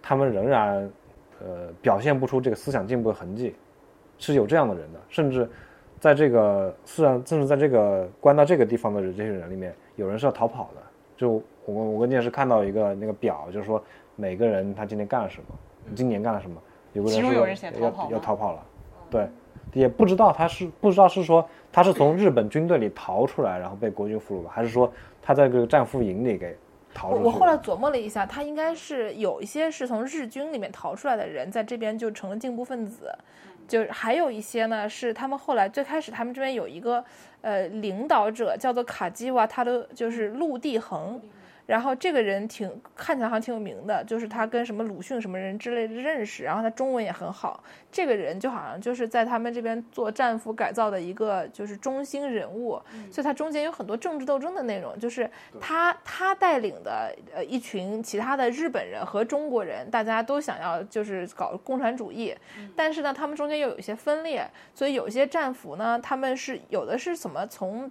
[0.00, 0.88] 他们仍然
[1.40, 3.56] 呃表现不出这个思想进步的痕迹，
[4.16, 5.50] 是有这样的人的，甚至。
[6.00, 10.82] 在这个，虽然，甚至在这个关到这个地方的这些人里面，有人是要逃跑的。
[11.16, 11.32] 就
[11.66, 13.82] 我我关键是看到一个那个表，就是说
[14.16, 16.56] 每个人他今天干了什么，今年干了什么，
[16.94, 17.34] 有个人说
[17.78, 18.64] 要要逃跑了，
[19.10, 19.28] 对，
[19.74, 24.90] 也不知道他是不知道是说他是从日本军队里逃出来，然后被国军俘虏了，还是说
[25.20, 26.56] 他在这个战俘营里给
[26.94, 27.24] 逃出去。
[27.24, 33.14] 我后来琢磨了一下，他应该是有一些是从日军里面逃出来的人，在这边就成了进步分子。
[33.70, 37.04] 就还有一些呢，是他们后来最开始他们这边有一个
[37.40, 41.22] 呃领导者叫做卡基瓦，他的就是陆地恒。
[41.70, 47.62] 然后这个人挺看起来好像挺有名的，就是他跟什么鲁迅什么人之类的认识，然后他中文也很好。
[47.92, 52.72] 这个人就好像就是在他们这边做战俘改造的一个就是中心人物，
[53.08, 54.98] 所以他中间有很多政治斗争的内容。
[54.98, 62.34] 就是他他带领的呃一群其他的日本人和中国人，大家都想要就是搞共产主义，
[62.74, 64.44] 但是呢，他们中间又有一些分裂，
[64.74, 67.88] 所以有些战俘呢，他们是有的是怎么从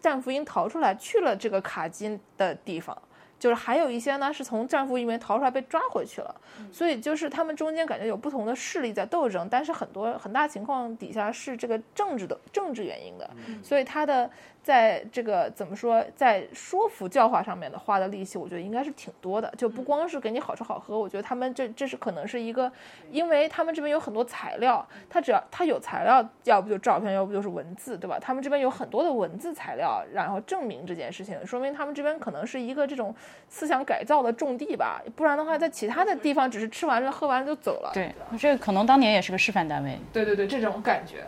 [0.00, 3.00] 战俘营逃出来去了这个卡金的地方。
[3.42, 6.32] 就是还有一些呢，是从战俘营里面逃出来被抓回去了，
[6.70, 13.28] 所以就是他们中间感觉有不同的势力在斗争，但是很多很大情况底下是这个政治的政治原因的，
[13.64, 14.30] 所以他的。
[14.62, 19.52] 在这个怎么说，在说服教化上面的花的力气，我觉得应该是挺多的。
[19.58, 22.70] 就不光是给你好吃好喝，我觉得他们这这是可能是一个，
[23.10, 28.18] 因为他们这边有很多材料，他只要他有材料，要不就照片，要不就是文字，对吧？
[28.20, 33.12] 他们这边有很多的文字材料，然后证明这件事情，说明他们这边可能是一个这种
[33.48, 35.02] 思想改造的重地吧。
[35.16, 37.90] 不然的话，在其他的地方只是吃完了喝完了就走了。
[37.92, 39.98] 对，这个可能当年也是个示范单位。
[40.12, 41.24] 对对对，这种感觉。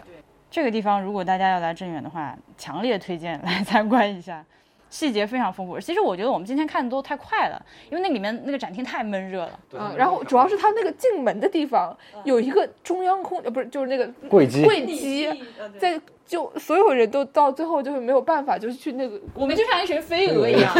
[0.54, 4.44] 这个地方如果大家要来镇远的话，强烈推荐来 参观一下，
[4.88, 5.80] 细节非常丰富。
[5.80, 9.58] 其实我觉得我们今天看的都太快了，因为那里面那个展厅太闷热了。
[9.72, 11.92] 嗯，然后主要是它那个进门的地方
[12.22, 15.28] 有一个中央空，呃，不是，就是那个柜机，柜机，
[15.76, 20.72] 在就所有人都到最后就是没有办法，就是去那个，我们就像一群飞蛾一样，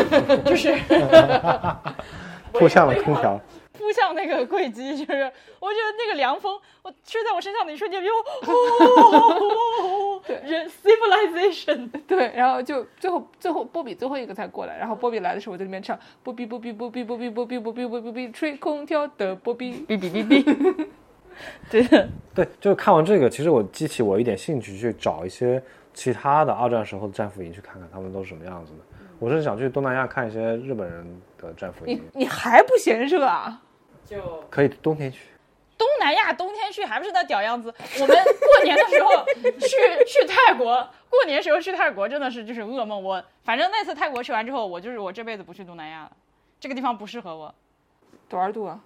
[0.47, 0.73] 就是
[2.55, 3.41] 扑向了空调。
[3.77, 8.11] 扑向那个柜机，就是我觉得那个凉风，我吹在我身上的一瞬间，就
[10.27, 19.85] 对，人 civilization，对，然后就最后最后波比最后一个才过来，然后波比来的时候我在里面唱波比波比波比波比波比波比波比吹空调的波比。
[19.89, 20.45] 哔哔哔哔，
[21.69, 21.83] 对，
[22.35, 25.63] 对，就是看完这个，其实我激起我一点兴趣，去找一些
[25.93, 28.79] 其他的二战时候的战俘营去看看他们都是什么样子的。
[29.25, 33.59] 我是想去东南亚看一些日本人的战俘营，你还不嫌热啊？
[34.05, 34.19] 就
[34.51, 35.21] 可以冬天去。
[35.79, 37.73] 东南亚冬天去还不是那屌样子？
[38.03, 39.25] 我们过年的时候
[39.59, 43.03] 去去泰国，过年时候去泰国真的是就是噩梦。
[43.03, 46.13] 我反正那次泰国去完之后，我就是我这辈子不去东南亚了，
[46.61, 47.55] 这个地方不适合我。
[48.29, 48.79] 多少度啊？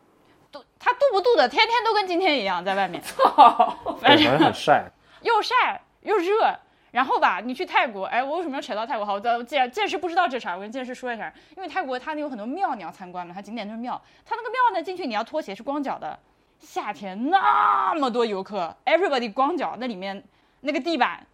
[0.53, 4.89] 度他度不度的，天天都跟今天一样在外面， 操，反正很晒。
[5.23, 6.57] 又晒又热。
[6.91, 9.05] 然后吧，你去泰国，哎，我为什么要扯到泰国？
[9.05, 16.19] 好，我既然剑师不知道这茬，我跟见识说一下，因为泰国它那有很多庙你要参观嘛，它景点就是庙，它那个庙呢进去你要脱鞋是光脚的，
[16.59, 20.23] 夏天那么多游客，everybody 光脚，那里面
[20.61, 21.27] 那个地板，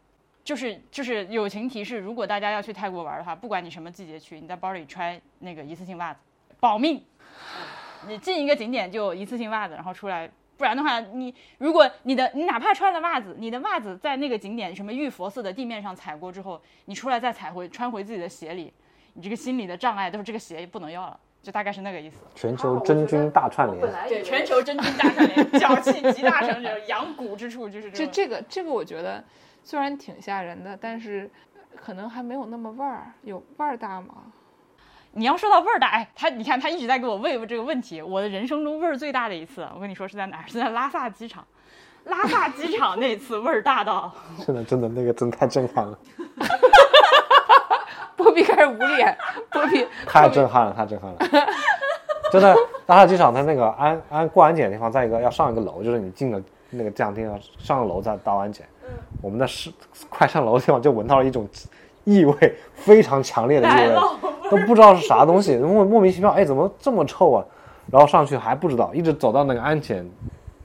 [0.43, 6.21] 就是就是友情提示，如果大家要去泰国玩的话，不管你什么季节去，你在包里揣那个一次性袜子，
[6.59, 7.03] 保命。
[8.07, 18.73] 你进一个景点就一次性袜子，然后出来，不然的话，你如果你的你哪怕穿了袜子，你的袜子在那个景点什么玉佛寺的地面上踩过之后，你出来再踩回穿回自己的鞋里，
[19.15, 22.19] 你这个心理的障碍都是这个鞋不能要了，就大概是那个意思。
[22.35, 29.23] 全球真菌大串联，对，全球真菌大串联，脚气极大成者，养蛊之处就是这 这这个这个，我觉得
[29.63, 31.31] 虽然挺吓人的，但是
[31.75, 33.13] 可能还没有那么味儿。
[33.23, 34.33] 有味儿大吗？
[35.17, 38.03] 你要说到味儿大，哎，他你看他一直在给我问这个问题。
[38.03, 40.45] 我的人生中味儿最大的一次，我跟你说是在哪儿？
[40.49, 41.45] 是在拉萨机场。
[42.05, 44.13] 拉萨机场那次味儿大到，
[44.45, 45.99] 真的真的那个真太震撼了，
[48.17, 49.17] 波比开始捂脸，
[49.51, 51.19] 波比太震撼了，太震撼了。
[52.31, 52.55] 真的，
[52.87, 58.67] 拉萨机场它那个安安过安检的地方，在一个要上一个楼，就是你进了那个降厅上了楼再到安检。
[59.23, 59.73] 我们的是
[60.11, 61.49] 快上楼的地方就闻到了一种
[62.05, 63.97] 异味，非常强烈的异味，
[64.55, 67.45] 都不知道是啥东西，莫莫名其妙，哎，怎么这么臭啊？
[67.91, 70.09] 然后上去还不知道，一直走到那个安检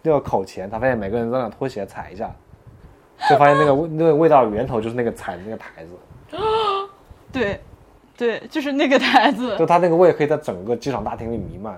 [0.02, 2.32] 那个口前，他发现每个人都在那脱鞋踩一下，
[3.30, 6.38] 就发现那个味那个味道源头就是那个踩的那个台子，
[7.32, 7.60] 对，
[8.18, 11.74] 对，就是那个台子，就他那个味可以在整个机场大厅里弥漫。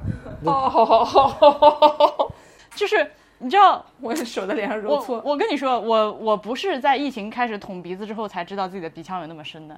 [0.45, 2.31] 哦，好好好好好好，
[2.75, 3.05] 就是
[3.39, 5.19] 你知道，我手在脸上揉我搓。
[5.25, 9.75] 我跟你说，我我不是在疫情开始捅鼻子之后才知道自己的鼻腔有那么深的，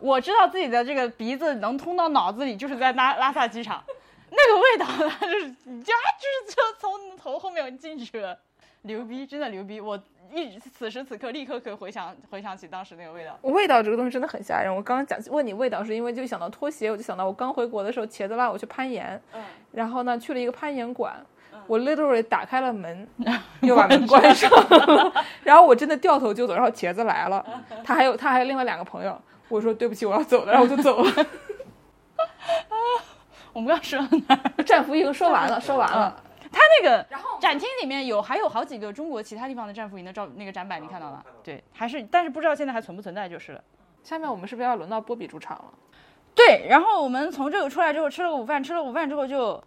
[0.00, 3.82] 我知道自己的这个鼻子能通到脑子里，就是在拉拉萨机场，
[4.30, 8.36] 那个味道呢，就是你就啊，就是就从头后面进去了，
[8.82, 9.80] 牛逼，真的牛逼！
[9.80, 10.00] 我
[10.32, 13.36] 一此时此刻立刻可以回想回想起当时那个味道。
[13.42, 14.74] 味道这个东西真的很吓人。
[14.74, 19.42] 我刚刚讲问你味道，是因为就想到拖鞋，我就想到我刚回国的时候，茄子拉我去攀岩，嗯
[19.72, 21.14] 然后呢去了一个攀岩馆，
[21.66, 23.08] 我 literally 打开了门，
[23.62, 27.44] 又把门关上了，然后我真的掉头就走，然后茄子来了，
[27.84, 29.20] 他还有他还有另外两个朋友，
[29.50, 31.12] 我说对不起，我要走了，然后我就走了。
[33.52, 34.62] 我们刚刚说到哪儿？
[34.62, 36.22] 战俘营说完了，说完了。
[36.52, 37.06] 他那个
[37.40, 41.24] 展厅里面有还有好几个中国其他地方的战俘营的照那个展板，你看到了？
[41.44, 43.62] 对，还是但是不知道现在还存不存在就是了。
[44.02, 45.64] 下面我们是不是要轮到波比主场了？
[46.34, 49.62] 对，然后我们从这个出来之后吃了个午饭，吃了午饭之后就，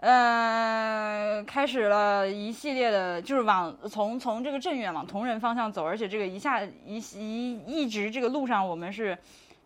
[0.00, 9.16] 呃，开始了一系列的，就是往从从这个镇远往铜仁方向走，而且这个一下一一一直这个路上我们是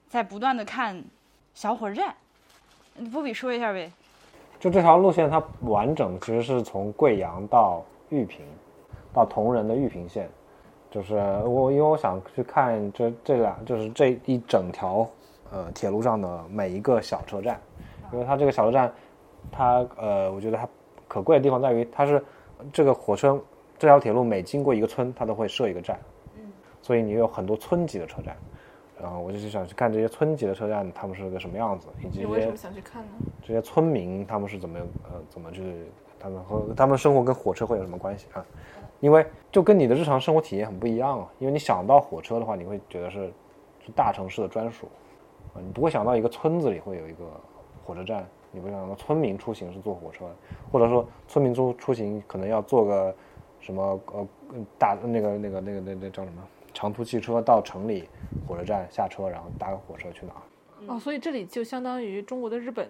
[0.09, 1.01] 在不断的看
[1.55, 2.15] 小火车站。
[3.13, 3.91] 波比说一下呗。
[4.59, 8.41] 就这条路线，它完整其实是从贵阳到玉屏，
[9.13, 10.29] 到铜仁的玉屏线。
[10.91, 11.15] 就是
[11.45, 15.07] 我因为我想去看这这俩，就是这一整条
[15.53, 17.61] 呃铁路上的每一个小车站，
[18.13, 18.93] 因为它这个小车站，
[19.51, 20.69] 它呃我觉得它
[21.07, 22.23] 可贵的地方在于它是
[22.73, 23.41] 这个火车
[23.79, 25.99] 这条铁路每经过一个村，它都会设一个站，
[26.37, 28.37] 嗯所以你有很多村级的车站。
[29.03, 33.09] 然后我就想去看这些村级的车站，他们是个什么样子，以及你为什么想去看呢？
[33.43, 35.85] 这些村民他们是怎么呃怎么去
[36.19, 38.43] 他们和他们生活跟火车会有什么关系啊？
[39.01, 41.29] 因为就跟你的日常生活体验很不一样啊。
[41.41, 43.31] 因为你想到火车的话，你会觉得是
[43.85, 44.89] 是大城市的专属
[45.55, 47.25] 啊，你不会想到一个村子里会有一个
[47.85, 50.25] 火车站，你不会想到村民出行是坐火车，
[50.73, 53.15] 或者说村民出出行可能要坐个
[53.61, 54.27] 什么呃
[54.79, 58.09] 大那个那个那个那那叫什么长途汽车到城里
[58.49, 60.43] 火车站下车，然后搭个火车去哪儿。
[60.87, 62.89] 哦，所以这里就相当于中国的日本。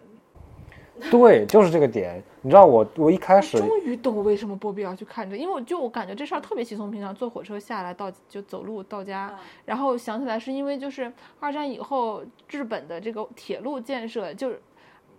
[1.10, 2.22] 对，就是这个点。
[2.40, 14.62] 你知道我我一开始终于懂为什么波比要去看这，因为我就我感觉这事儿特别稀松平常，坐火车下来到就走路到家，然后想起来是因为就是二战以后日本的这个铁路建设，就是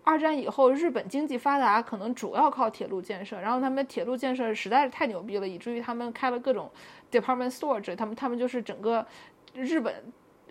[0.06, 6.72] 二战以后日本经济发达，可能主要靠铁路建设，然后他们铁路建设实在是太牛逼了，以至于他们开了各种
[7.12, 9.06] department store，这他们他们就是整个
[9.54, 9.94] 日本。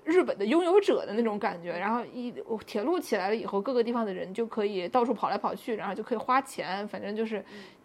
[0.06, 2.30] 日本的拥有者的那种感觉，然后一
[2.66, 7.42] 铁路起来了以后，各个地方的人就可以到处跑来跑去，然后就可以花钱，反正就是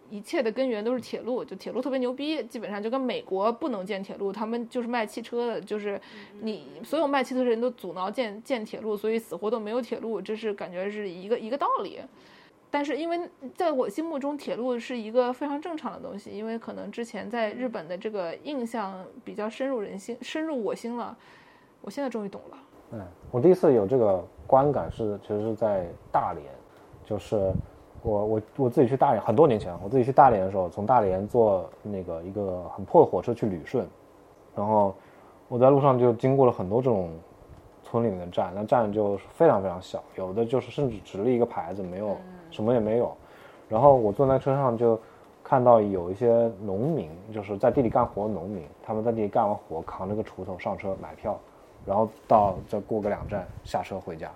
[0.10, 6.00] 一切的根源都是铁路，就铁路特别牛逼，基本上就跟美国不能建铁路，他们就是卖汽车的，就是
[6.42, 12.00] 你所有卖汽车的人都阻挠建建铁路，所以死活都没有铁路，这是感觉是一个一个道理。
[12.72, 13.20] 但是因为
[13.56, 21.18] 在我心目中，铁路是一个非常正常的东西，因为可能之前在日本的这个印象比较深入人心，深入我心了。
[21.82, 22.58] 我现在终于懂了。
[22.92, 23.02] 嗯，
[23.32, 26.46] 我第一次有这个观感是，其实是在大连，
[27.04, 27.52] 就是
[28.02, 33.86] 我我我自己去大连很多年前，我自己去大连的时候，从大连坐那个一个很破的火车去旅顺，
[34.56, 34.96] 然后
[35.48, 37.10] 我在路上就经过了很多这种
[37.84, 42.16] 村里面的站，那站就是非常非常小，有的就是甚至只立一个牌子，没有
[42.52, 43.12] 什么也没有。
[43.68, 45.00] 然后我坐在车上就
[45.44, 51.38] 看到有一些农民，就是在地里干活的农民，他们在地里干完活，扛着个锄头上车买票。
[51.86, 54.30] 然后到再过个两站下车回家，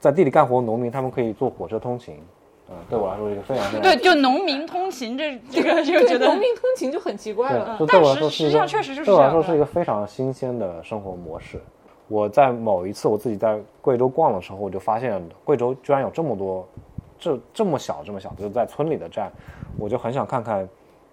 [0.00, 2.16] 在地里干活的农民，他们可以坐火车通勤，
[2.72, 7.76] 嗯，对我来说是一个非常非常对，就农民通勤这这个就觉得农民通勤就很奇怪了。
[7.78, 11.60] 对，对我来但说实实际上确实就是对我来说是一个非常新鲜的生活模式。
[12.08, 16.68] 我在某一次我自己在贵州逛的时候，我就发现贵州居然有这么多
[17.18, 19.30] 这这么小这么小，就是在村里的站，
[19.78, 20.68] 我就很想看看，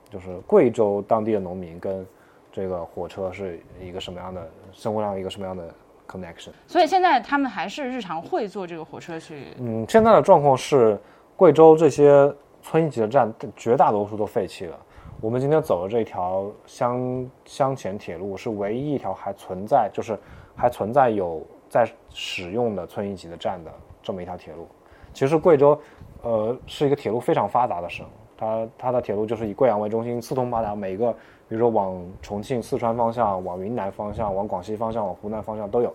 [0.10, 2.05] 就是贵州当地的农民跟
[2.51, 5.64] 这个火车是一个什么样的生活上一个什么样的
[6.05, 6.49] connection。
[6.68, 9.53] 所以现在他们还是日常会坐这个火车去。
[9.60, 10.99] 嗯，现在的状况是，
[11.40, 12.30] 贵州这些
[12.62, 14.78] 村一级的站绝大多数都废弃了。
[15.22, 20.20] 我们今天走的这条湘湘黔铁路是唯一一条还存在，就是
[20.54, 23.72] 还存在有在使用的村一级的站的
[24.04, 24.68] 这么一条铁路。
[25.14, 25.80] 其实贵州，
[26.24, 31.10] 呃，是一个铁路非常发达的省，它它的铁路就是以贵阳为中心，四通八达，每个
[31.48, 35.90] 比如说往重庆、四川方向、往云南方向、往广西方向、往湖南方向都有，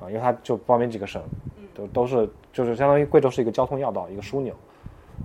[0.00, 1.22] 啊，因为它就包边几个省，
[1.74, 4.54] 都都是就是相当于贵州是一个交通要道，一个枢纽，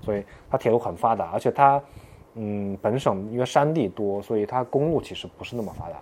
[0.02, 1.82] 所以它铁路很发达，而且它，
[2.36, 5.98] 嗯，本省因为山地多，所以它公路其实不是那么发达，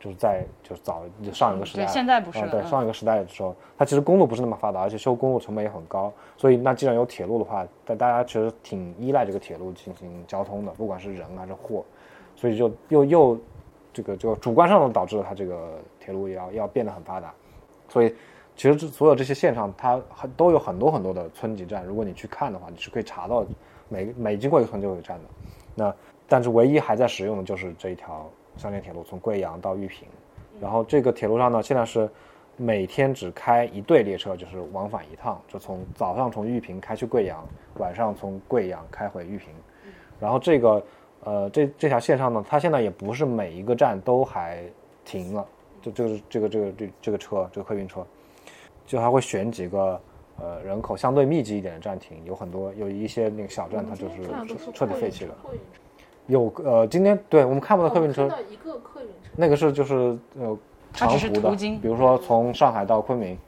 [0.00, 11.84] 就是在就是早就上一个时代，对现在不是啊对，上一个时代的时候，它其实公路不是那么发达，而且修公路成本也很高，所以那既然有铁路的话，但大家其实挺依赖这个铁路进行交通的，不管是人还是货，
[12.36, 13.38] 所以就又又
[13.92, 17.32] 这个就主观上导致了它这个铁路也要要变得很发达，
[17.88, 18.14] 所以
[18.56, 23.44] 其实这所有这些线上它很都有很多很多的村级站，如果你去看的话，你是可以查到
[23.88, 25.24] 每每经过一个村就有站的。
[25.74, 25.94] 那
[26.28, 30.06] 但是唯一还在使用的就是这一条乡间铁路，从贵阳到玉屏。
[30.60, 32.08] 然后这个铁路上呢，现在是
[32.56, 37.44] 每天只开一对列车，就是往返一趟，就从早上从玉屏开去贵阳，
[37.78, 39.48] 晚上从贵阳开回玉屏。
[40.20, 40.82] 然后这个
[41.24, 44.62] 呃这这条线上呢，它现在也不是每一个站都还
[45.04, 45.44] 停了，
[45.82, 48.06] 就就是这个这个这这个车这个客运车，
[48.86, 50.00] 就还会选几个
[50.38, 54.16] 呃人口相对密集一点的站停，有很多有一些那个小站它就是
[54.46, 55.34] 彻彻底废弃了。
[56.26, 60.56] 有呃今天对我们看不到客运车，一个客运车，那个是就是呃
[60.92, 61.50] 长途的，
[61.82, 63.38] 比如说从上海到昆明，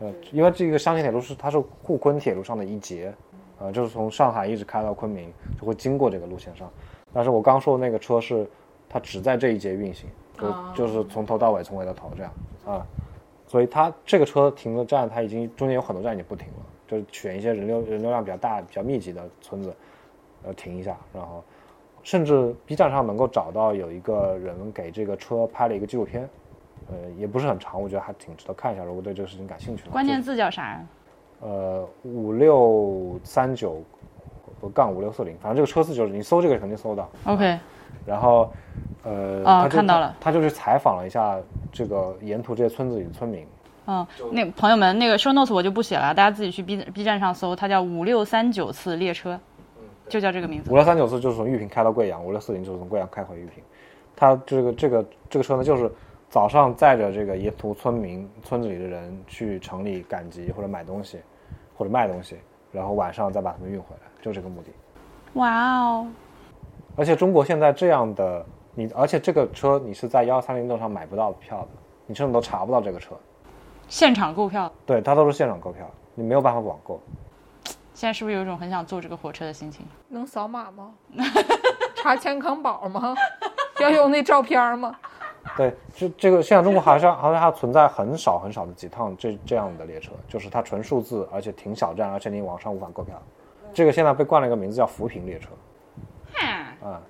[0.00, 3.14] 呃，因为这个湘黔铁路是它是沪昆铁路上的一节，
[3.58, 6.70] 呃，就是从上海一直开到昆明，就会经过这个路线上。
[7.12, 8.46] 但是我刚说的那个车是
[8.88, 10.06] 它只在这一节运行，
[10.38, 12.32] 就、就是从头到尾，从尾到头这样
[12.66, 12.86] 啊。
[13.48, 19.74] 所以它这个车停的站，它已经中间有很多站已经不停了，就是选一些人流人流量比较大、比较密集的村子，
[20.44, 21.42] 呃，停一下，然后
[22.02, 26.28] 甚至 B 站上能够找到有一个人给这个车拍了一个纪录片，
[26.88, 28.84] 呃，也不是很长，我觉得还挺值得看一下。
[28.84, 30.80] 如果对这个事情感兴趣的话，关键字叫啥？
[31.40, 33.80] 呃五六三九
[34.60, 37.08] 不杠五六四零，反正这个车次就是你搜这个肯定搜到。
[37.24, 37.56] OK，
[38.04, 38.50] 然后，
[39.04, 41.38] 呃，哦他看到了他就去采访了一下
[41.72, 43.46] 这个沿途这些村子里的村民，
[43.86, 49.38] 嗯，那朋友们，那个 show notes 我就不写了，大家自己去 B B 站上搜，它叫五六三九次列车，
[50.08, 50.74] 就叫这个名字五。
[50.74, 53.62] 六三九次就是从玉屏开到贵阳，五六四零就是从贵阳开回玉屏。
[54.16, 55.90] 它这个这个这个车呢，就是
[56.28, 61.18] 早上载着这个沿途村民村子里的人去城里赶集或者买东西，
[61.76, 62.36] 或者卖东西，
[62.72, 64.70] 然后晚上再把他们运回来，就这个目的。
[65.34, 66.06] 哇哦，
[66.96, 68.44] 而且中国现在这样的
[68.78, 71.68] 你，而且这个车你是在幺三零六上买不到票的，
[72.06, 73.16] 你甚至都查不到这个车。
[73.88, 77.00] 现场购票，对，它都是现场购票，你没有办法网购。
[77.92, 79.84] 现在是不是有一种很想坐这个火车的心情？
[80.06, 80.94] 能扫码吗？
[82.00, 83.16] 查健康宝吗？
[83.80, 84.94] 要用那照片吗？
[85.56, 93.20] 对，这这个现在中国好像好像还存在很少很少的几趟这这样的列车，就是它纯数字，而且停小站，而且你网上无法购票。
[93.74, 95.48] 这个现在被冠了一个名字叫扶贫列车。
[96.86, 97.02] 啊。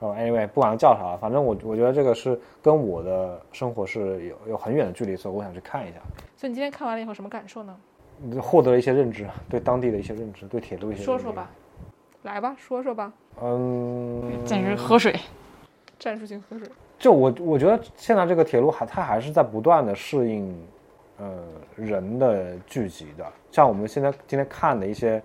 [0.00, 5.98] 哦，anyway，不管叫啥，反正我我觉得这个是跟我的生活是有有很远的距离，所以我想去看一下，
[6.36, 7.76] 所以你今天看完了以后什么感受呢？
[8.40, 11.50] 获得了一些认知，对当地的一些认知，对铁路一些认知说说吧。
[12.22, 15.14] 来吧，说说吧，嗯，简直喝水。
[15.98, 16.68] 战术性喝水。
[16.98, 20.66] 就我我觉得现在这个铁路还它还是在不断的适应，
[21.18, 21.42] 呃
[21.74, 23.24] 人的聚集的。
[23.50, 25.22] 像我们现在今天看的一些，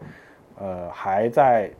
[0.59, 1.71] 呃还在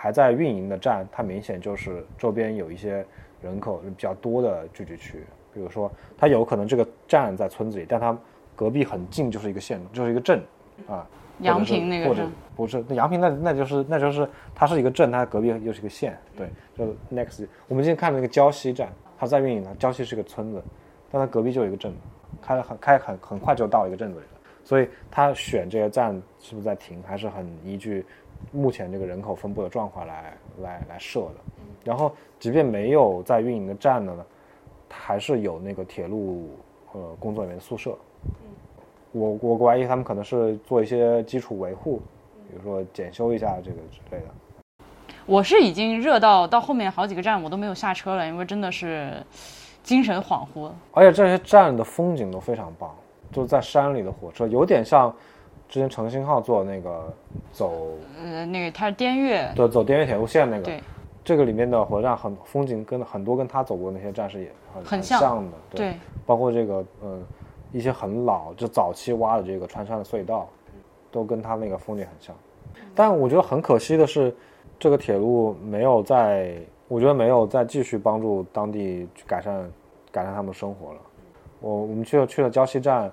[0.00, 3.04] 还在运营的站，它明显就是周边有一些
[3.42, 5.22] 人口比较多的聚集区。
[5.52, 8.16] 比如说，它有可能这个站在村子里，但它
[8.56, 10.42] 隔壁很近就是一个县，就是一个镇，
[10.88, 11.06] 啊，
[11.40, 12.26] 阳平那个或者
[12.56, 18.88] 不是那阳平那那就是那就是它是一个镇，它隔壁又是一个县，对，就 next 我们今天看那个胶西站，
[19.18, 20.62] 它在运营它胶西是个村子，
[21.10, 21.92] 但它隔壁就有一个镇，
[22.40, 28.06] 开了很开很很快就到一个镇子里了，所以它选这些站是不是在停，还是很依据
[28.52, 31.34] 目前这个人口分布的状况来来来设的。
[31.84, 34.24] 然后即便没有在运营的站的呢，
[34.88, 36.50] 它还是有那个铁路
[36.92, 37.96] 呃工作人员的宿舍。
[39.12, 42.00] 我我怀疑他们可能是做一些基础维护，
[42.48, 44.26] 比如说检修一下这个之类的。
[45.26, 49.12] 我是已经热到到后面好几个站我都没有下车了，因为真的是
[49.82, 50.70] 精神恍惚。
[50.92, 52.94] 而且这些站的风景都非常棒，
[53.32, 55.14] 就是在山里的火车，有点像
[55.70, 57.10] 之前诚信号做的那个
[57.52, 57.92] 走
[58.22, 60.64] 呃，那个它是滇越，对走滇越铁路线那个。
[60.64, 60.80] 对
[61.22, 65.94] 这个里面的火车站很风景跟很多跟他走过的那些站是也很很像像的，对，
[66.26, 67.18] 包括这个呃
[67.72, 70.48] 一些很老就早期挖的这个穿山的隧道，
[71.12, 72.34] 都跟他那个风景很像。
[72.94, 74.34] 但我觉得很可惜的是，
[74.78, 76.54] 这个铁路没有在，
[76.88, 79.70] 我觉得没有再继续帮助当地去改善
[80.10, 81.00] 改善他们的生活了。
[81.60, 83.12] 我我们去了去了胶西站，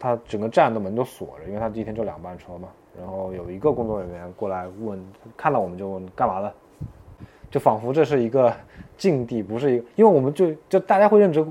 [0.00, 2.68] 它整个站的门都锁着，因为他第一天就两班车嘛。
[2.98, 5.00] 然后有一个工作人员过来问，
[5.36, 6.52] 看到我们就问干嘛的，
[7.50, 8.52] 就仿佛这是一个
[8.96, 11.46] 禁地，不是一个，因为我们就就大家会认知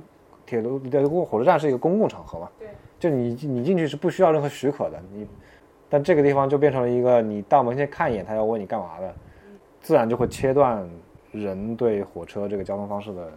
[0.45, 2.68] 铁路的火车站是一个公共场合嘛，对，
[3.00, 5.28] 就你你进去是不需要任何许可的，你，
[5.88, 9.14] 但这个地方就变成了一个你到门前看一眼，他要问你干嘛的，
[9.80, 10.88] 自然就会切断
[11.32, 13.32] 人对火车这个交通方式的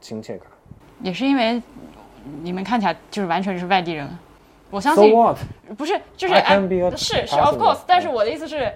[0.00, 0.46] 亲切感。
[1.02, 1.60] 也是因为
[2.42, 4.08] 你们看起来就是完全是外地人。
[4.70, 5.36] 我相 So 信 what？
[5.76, 6.34] 不是，就是
[6.96, 8.72] 是是 of course，但是嗯我的意思是，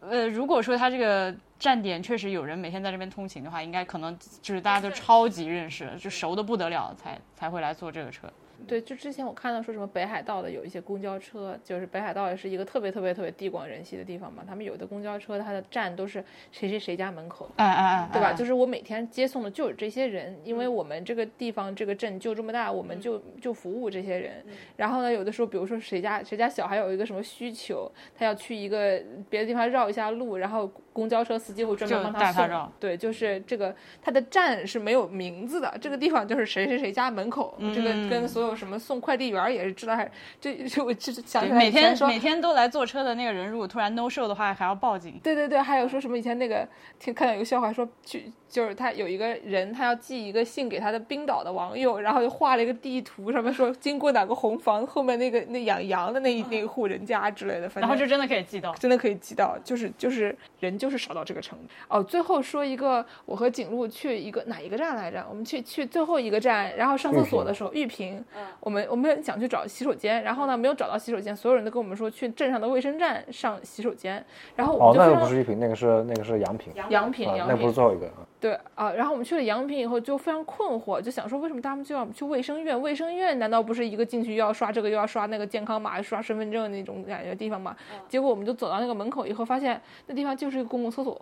[0.00, 8.28] 呃，如果说他这个站点确实有人每天在这边通勤的话，应该可能就是大家都超级认识，就熟的不得了，才才会来坐这个车。
[8.66, 18.30] 对，就之前我看到说什么北海道的有一些公交车，就是北海道也是一个特别特别特别地广人稀的地方嘛，他们有的公交车它的站都是谁谁谁家门口，哎哎哎，对吧？
[18.30, 24.44] 哎就是我每天接送的就是这些人，因为我们这个地方这个镇就这么大，我们就就服务这些人。
[24.76, 32.72] 然后呢，有的时候比如说谁家谁家小孩有一个什么需求，他要去一个别的地方绕一下路，然后公交车司机会专门就帮他绕。
[32.80, 45.20] 对，就是这个他的站是没有名字的，这个地方就是谁谁谁家门口，这个嗯跟所有什么送快递员也是知道，还就就我就是想起来每天每天都来坐车的那个人，如果突然 no show 的话，还要报警。
[45.22, 46.66] 对对对，还有说什么以前那个
[46.98, 58.72] 听看到有个笑话说去，就是他有一个人他要寄一个信给他的冰岛的网友，然后就画了一个地图，上面说经过哪个红房，后面那个那养羊的那一那一户人家之类的，反正然后就真的可以寄到。
[58.74, 61.64] 真的可以寄到，就是就是人就是少到这个程度。
[61.88, 65.26] 哦，最后说一个，我和景路去一个哪一个站来着？
[65.28, 68.24] 我们去去最后一个站，然后上厕所的时候，玉屏，
[68.60, 74.24] 我们我们想去找洗手间，然后呢没有找到洗手间，所有人都跟我们说去镇上的卫生站上洗手间，
[74.54, 78.06] 然后我们就哦，那个不是玉屏，那个是那个是杨平，杨平那不是最后一个。
[78.06, 82.80] 啊对啊，然后我们去了阳平以后就非常困惑，就想说为什么他们就要去卫生院？
[82.80, 87.76] 卫生院难道不是一个进去又要刷这个又要刷那个健康码、刷身份证那种感觉的地方吗？
[88.08, 91.20] 结果我们就走到那个门口以后，发现那地方就是一个公共厕所。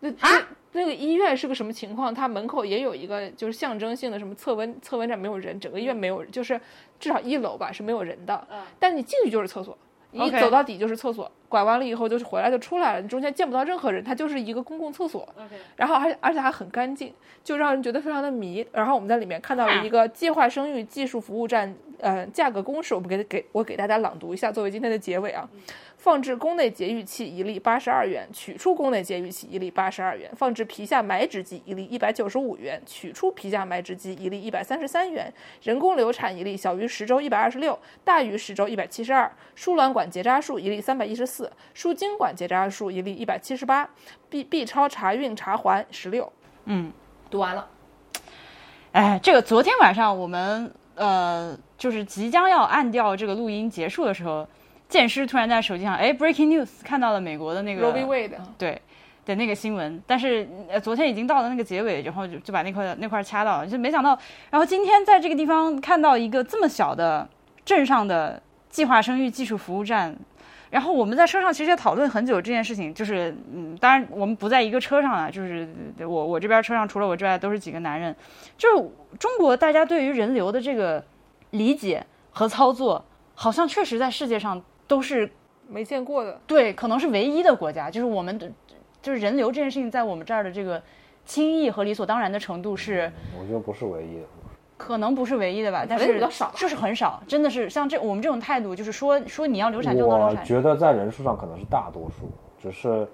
[0.00, 2.12] 那那那个医院是个什么情况？
[2.12, 6.60] 它门口也有一个就是象征性的什么测温测温站没有人，整个医院没有，就是
[7.00, 8.46] 至少一楼吧是没有人的。
[8.78, 9.78] 但你进去就是厕所，
[10.14, 15.28] 一走到底就是厕所，拐弯了以后就是回来就出来了，你中间见不到任何人，它就是一个公共厕所。
[15.76, 17.12] 然后而且而且还很干净，
[17.42, 18.64] 就让人觉得非常的迷。
[18.72, 25.48] 然后我们在里面看到了一个计划生育技术服务站，呃，价格公式，我们给给我给大家朗读一下，作为今天的结尾啊。
[26.04, 35.24] 放置宫内节育器一粒八十二元，取出宫内节育器一粒八十二元；放置皮下埋植剂一粒一百九十五元，取出皮下埋植剂一粒一百三十三元；
[35.62, 43.88] 人工流产一粒小于十周一百二十六，大于十周一百七十二；输卵管结扎术一粒三百一十四，输精管结扎术一粒一百七十八
[44.28, 46.30] ，B B 超查孕查环十六。
[46.66, 46.92] 嗯，
[47.30, 47.66] 读完了。
[48.92, 54.46] 哎，这个昨天晚上我们呃，就是即将要按掉这个录音结束的时候，
[54.94, 58.28] 剑师突然在手机上，哎，breaking news 看到了美国的那个 Roe v.
[58.28, 58.80] Wade，对
[59.26, 64.16] 的那个新闻，但是呃昨天已经到了那个结尾，然后就就把那块那块掐到了，就没想到，
[64.50, 67.28] 然后今天在这个地方看到一个这么小的
[67.64, 68.40] 镇上的
[68.70, 70.16] 计划生育技术服务站。
[70.70, 75.68] 然后我们在车上其实也讨论很久这件事情，就是嗯，当然我们不在一个车上啊，就是
[75.98, 78.14] 我我这边车上除了我之外都是几个男人，
[78.56, 81.04] 就是中国大家对于人流的这个
[81.50, 85.30] 理解和操作，好像确实在世界上都是
[85.68, 86.40] 没见过的。
[86.46, 88.50] 对，可能是唯一的国家，就是我们的
[89.02, 90.82] 就是人流这件事情在我们这儿的这个
[91.24, 93.10] 轻易和理所当然的程度是。
[93.40, 94.22] 我觉得不是唯一的。
[94.76, 100.42] 可能不是唯一的吧，但是比较少，就是很少，真的是像这我们这种态度，就是说说你要流产就能流产。
[100.42, 102.28] 我觉得在人数上可能是大多数，
[102.58, 103.06] 只是，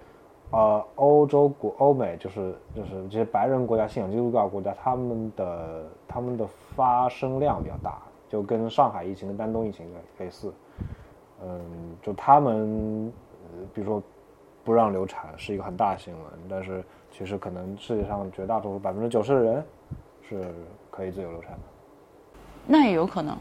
[0.51, 9.87] 呃，欧洲国、欧美就是就是这些白人国家、信仰基督教国家，他们的他们的发生量比较大，就跟上海疫情、跟丹东疫情
[10.18, 10.53] 类似。
[11.43, 11.61] 嗯，
[12.03, 13.12] 就他们，
[13.74, 14.03] 比如说
[14.64, 19.64] 不让流产是一个很大新闻，但是其实可能世界上绝大多数百分之九十的人
[20.28, 20.55] 是。
[20.93, 21.59] 可以自由流产的，
[22.66, 23.34] 那也有可能，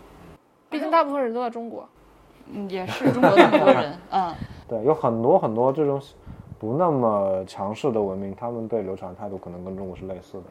[0.69, 1.83] 毕竟大部分人都在中国，
[2.53, 4.33] 嗯，也是中国那么多人， 嗯，
[4.67, 5.99] 对，有很多很多这种
[6.59, 10.43] 不那么强势的文明，他们对流产的态度可能跟中国是类似的，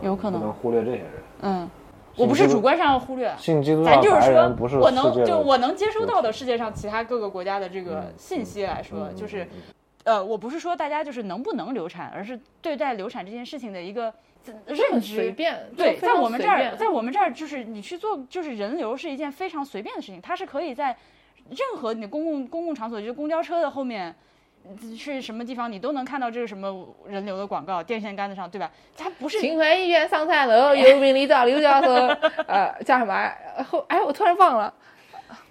[0.00, 0.40] 有可能。
[0.40, 1.10] 不能忽略这些人，
[1.42, 1.70] 嗯，
[2.16, 9.46] 我不是主观上要忽略，信基督教白人不是我能就我能接收到的世界上其他各个国家的这个信息来说，就是，
[10.04, 14.12] 呃，我不是说大家就是能不能流产，而是对待流产这件事情的一个。
[14.64, 15.16] 认知。
[15.16, 20.96] 随便对，在我们这儿，在我们这儿就是你去做，就是人流是一件非常随便的事情，它是可以在
[21.48, 24.14] 任何你公共公共场所，就是公交车的后面，
[24.96, 28.70] 去什么地方你都能看到这个什么人流的广告，电线杆子上，对吧？
[28.96, 29.40] 它不是。
[29.40, 31.92] 秦淮医院上餐楼，有病你找刘教授。
[32.46, 33.32] 呃，叫什么？
[33.68, 34.72] 后哎，我突然忘了。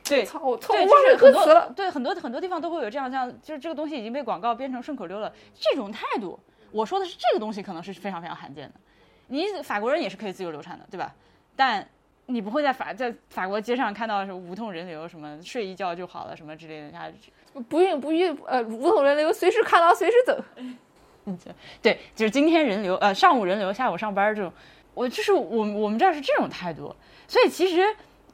[0.07, 1.72] 对，操，我忘了歌词了。
[1.76, 6.39] 对，很多很多地方都会有这样，像就是这个东西已经被广告编成顺口溜了，这种态度。
[6.72, 8.74] 我说的是这个东西，可能是非常非常罕见的。
[9.28, 11.13] 你法国人也是可以自由流产的，对吧？
[11.55, 11.88] 但
[12.28, 16.91] 你不会在法在法国街上看到什么无痛人流，什么睡一觉就好了，什么之类的。
[16.91, 17.07] 他
[17.70, 20.43] 不孕不育，呃，无痛人流，随时看到随时走。
[21.26, 21.38] 嗯，
[21.82, 24.51] 对，就是今天人流，呃，上午人流，下午上班这种。
[24.93, 26.95] 我就是我我们这儿是这种态度。
[27.28, 27.84] 所以其实，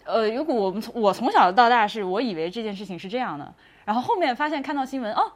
[0.03, 3.53] 呃，如果我们从我从小到大是我以为这件事情是这样的，
[3.85, 5.31] 然后后面发现看到新闻，哦，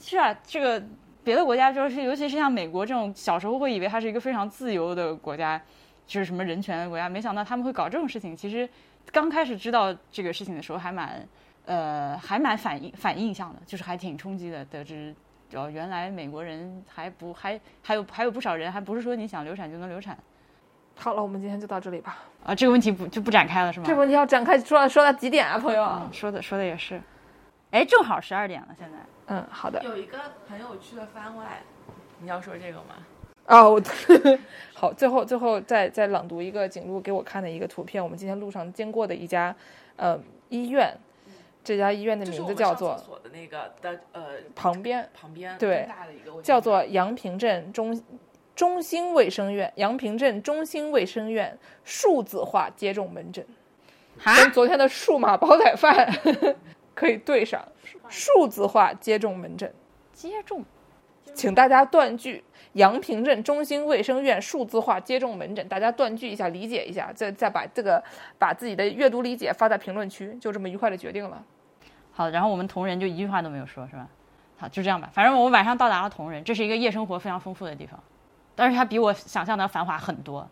[0.00, 0.82] 是啊，这个。
[1.22, 5.60] 别的国家就是，尤其是像美国这种，小时候会以为它是一个非常自由的国家，
[6.06, 8.34] 就是什么人权的国家，没想到他们会搞这种事情。
[8.34, 8.66] 其实
[9.12, 11.22] 刚开始知道这个事情的时候，还蛮，
[11.70, 14.64] 呃，还蛮反应反印象的，就是还挺冲击的。
[14.64, 15.14] 得知
[15.54, 20.18] 哦，原来美国人还不还还有还有不少人，还不是说你想流产就能流产。
[20.96, 22.18] 好了，我们今天就到这里吧。
[22.44, 23.86] 啊，这个问题不就不展开了是吗？
[23.86, 26.08] 这个问题要展开，说说到几点啊，朋友？
[26.10, 27.00] 说的说的也是。
[27.70, 28.98] 哎，正好十二点了，现在。
[29.26, 29.80] 嗯，好的。
[29.84, 30.18] 有一个
[30.48, 31.62] 很有趣的番外，
[32.18, 32.96] 你要说这个吗？
[33.46, 33.80] 哦，
[34.74, 38.02] 好，最后最后再再朗读一个景路给我看的一个图片。
[38.02, 39.54] 我们今天路上经过的一家
[39.94, 40.18] 呃
[40.48, 40.92] 医院，
[41.62, 45.88] 这家医院的名字叫做所的那个的呃旁边旁边对
[46.42, 48.02] 叫做阳平镇中
[48.54, 53.46] 中心卫生院，阳平镇中心卫生院数字化接种门诊，
[54.36, 56.12] 跟昨天的数码煲仔饭。
[56.92, 57.66] 可以对上
[58.10, 59.72] 数字化接种门诊，
[60.12, 60.62] 接种，
[61.32, 62.44] 请大家断句。
[62.74, 68.02] 阳平镇中心卫生院数字化接种门诊，大家断句一下，理解一下，再再把这个
[68.38, 71.42] 把自己的阅读理解发在评论区，就这么愉快的决定了。
[72.12, 74.06] 好，然后我们同仁就一句话都没有说，是吧？
[74.56, 75.08] 好，就这样吧。
[75.12, 77.98] 反正我们晚上到达了同仁，这是一个夜生活非常丰富的地方，
[78.54, 80.48] 但是它比我想象的繁华很多。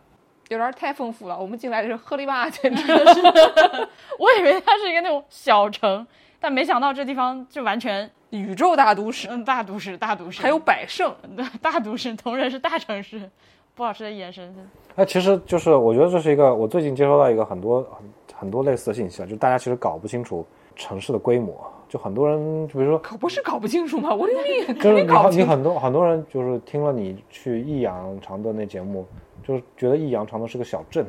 [0.49, 3.21] 有点太丰富了，我们进来的是鹤立马简直是，
[4.17, 6.05] 我以为它是一个那种小城。
[6.39, 13.29] 但没想到这地方就完全宇宙大都市，嗯，大都市，大都市，还有百盛， 对，大都市，同仁是大城市，
[13.75, 14.55] 不好吃的眼神。
[14.95, 21.55] 那其实就是我觉得这是一个我最近接收到一个很多很很多类似的信息啊，就大家其实搞不清楚城市的规模，
[21.87, 24.13] 就很多人，就比如说，可不是搞不清楚吗？
[24.13, 29.05] 我的命，就是你你很多很多人就是听了你去益阳常德那节目，
[29.43, 31.05] 就是觉得益阳常德是个小镇，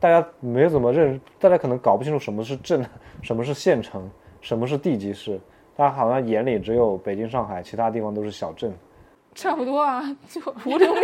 [0.00, 2.84] 大家没怎么认，大家可能搞不清楚什么是镇，
[3.22, 4.10] 什么是县城。
[4.40, 5.36] 什么是地级市？
[5.78, 8.74] 大家好像眼里只有北京、上海，其他地方都是小镇。
[9.32, 11.02] 差不多啊，就 无流命，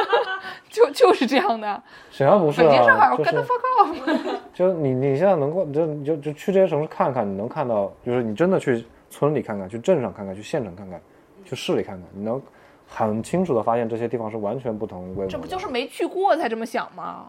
[0.70, 1.82] 就就是这样的。
[2.10, 4.32] 沈阳不是北京、上海，我跟他报告。
[4.54, 10.98] 就你你现在能够，就就就去这些城市看看，你能看到，就是你真的去村里看看，去镇上看看，去县城看看，
[11.44, 12.40] 去市里看看，你能
[12.88, 15.30] 很清楚的发现这些地方是完全不同规模。
[15.30, 17.26] 这不就是没去过才这么想吗？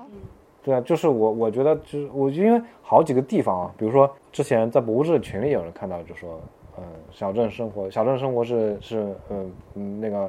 [0.66, 6.42] 对啊，就是我，我觉得就是我，因为好几个地方啊，比如说之前在博物志群里有人看到，就说，
[6.80, 10.28] 嗯，小镇生活，小镇生活是是，嗯嗯，那个，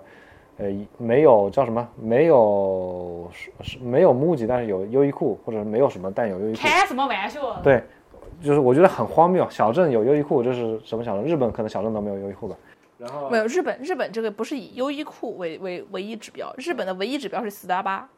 [0.58, 0.66] 呃，
[0.98, 3.26] 没有叫什么，没有
[3.62, 6.58] 是没有木吉，但是有优衣库，或者没有什么但有优衣库。
[6.58, 7.40] 开什么玩笑？
[7.62, 7.82] 对，
[8.42, 9.48] 就是我觉得很荒谬。
[9.48, 11.24] 小镇有优衣库，这是什么小镇？
[11.24, 12.54] 日本可能小镇都没有优衣库吧。
[12.98, 18.10] 然后没有日本，日本这个不是以优衣库为为唯一指标，日本的唯一指标是斯达巴。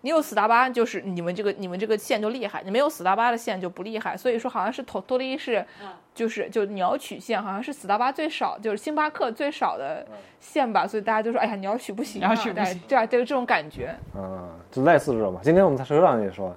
[0.00, 4.16] 你有死大巴，就是你们这个你们这个线就厉害；你没有死大巴的线就不厉害。
[4.16, 5.64] 所以说，好像是托托利是，
[6.14, 10.06] 就是就鸟取线，好像是死大巴最少，就是星巴克最少的
[10.40, 10.86] 线吧。
[10.86, 13.94] 所以大家就说，哎呀，鸟取不行、啊，鸟取不行对啊，这个这种感觉。
[14.14, 15.40] 嗯，就类似这种吧。
[15.42, 16.54] 今天我们在车上也说，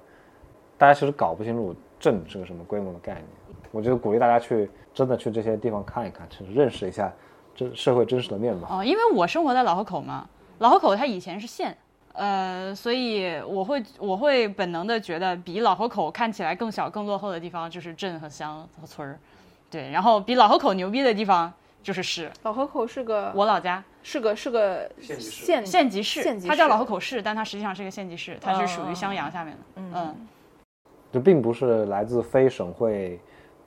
[0.76, 3.24] 大家其实搞不清楚镇是个什么规模的概念。
[3.70, 7.12] 我觉得鼓励大家去真的去这些地方看一看，去认识一下
[7.54, 8.78] 这社会真实的面貌。
[8.78, 10.26] 哦，因为我生活在老河口嘛，
[10.58, 11.76] 老河口它以前是县，
[12.18, 19.16] 呃，所以我会我会本能的觉得比老河口看起来更小、更落后的地方就是镇和乡和村儿，
[19.70, 22.28] 对，然后比老河口牛逼的地方就是市。
[22.42, 29.60] 老河口是个我老家是个是个县级市县县级市它叫老河口市，但它实际上是个县级市，它是属于襄阳下面的。
[29.76, 30.26] 嗯，
[31.12, 33.20] 就并不是来自非省会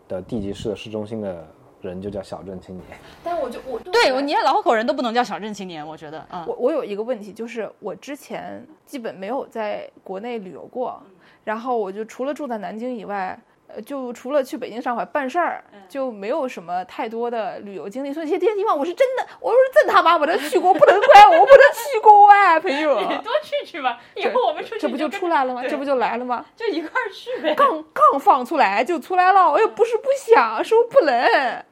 [0.10, 1.48] 的地级市的市中心的
[1.90, 2.86] 人就叫小镇青年。
[3.24, 11.02] 但我就我对，你看老河口人都不能叫小镇青年，我觉得，嗯，我我有一个问题，就是我之前基本没有在国内旅游过，
[11.44, 18.12] 然后我就除了住在南京以外，呃，就除了去北京、上海办事儿，就没有什么太多的旅游经历。
[18.12, 22.99] 所以这些这些地方我是真的，我是真他妈没得去过，不能怪我，我不能去过哎，朋友。
[23.08, 25.64] 你多去去吧，以后我们出去这不就出来了吗？
[25.66, 26.45] 这不就来了吗？
[26.53, 27.56] 就一块儿去呗。
[27.56, 31.64] 刚刚放出来就出来了，我又不是不想，是我不能，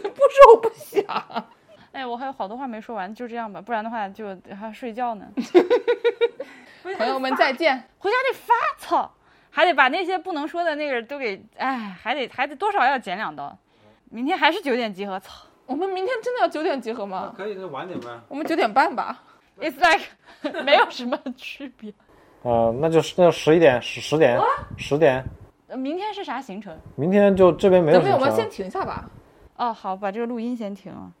[0.00, 1.46] 不是我不想。
[1.92, 5.26] 哎，我还有好多话没说完，就这样吧，不然的话就还要睡觉呢。
[6.98, 7.82] 朋友们再见。
[7.98, 9.12] 回家得发操，
[9.50, 13.56] 还得把那些不能说的那个都给，哎，还得还得多少要剪两刀。
[14.10, 17.32] 明天还是九点集合，操我们明天真的要九点集合吗？
[17.36, 18.08] 可以，那晚点呗。
[18.28, 19.22] 我们九点半吧。
[19.60, 20.04] ，It's like
[20.64, 21.92] 没有什么区别。
[22.42, 24.40] 呃，那就是那就十一点，十十点，
[24.76, 25.24] 十点。
[25.68, 26.76] 呃明天是啥行程？
[26.96, 28.50] 明天就这边没有我们先。
[28.50, 29.08] 停一下吧。
[29.62, 31.12] 哦，好，把这个录音先停了。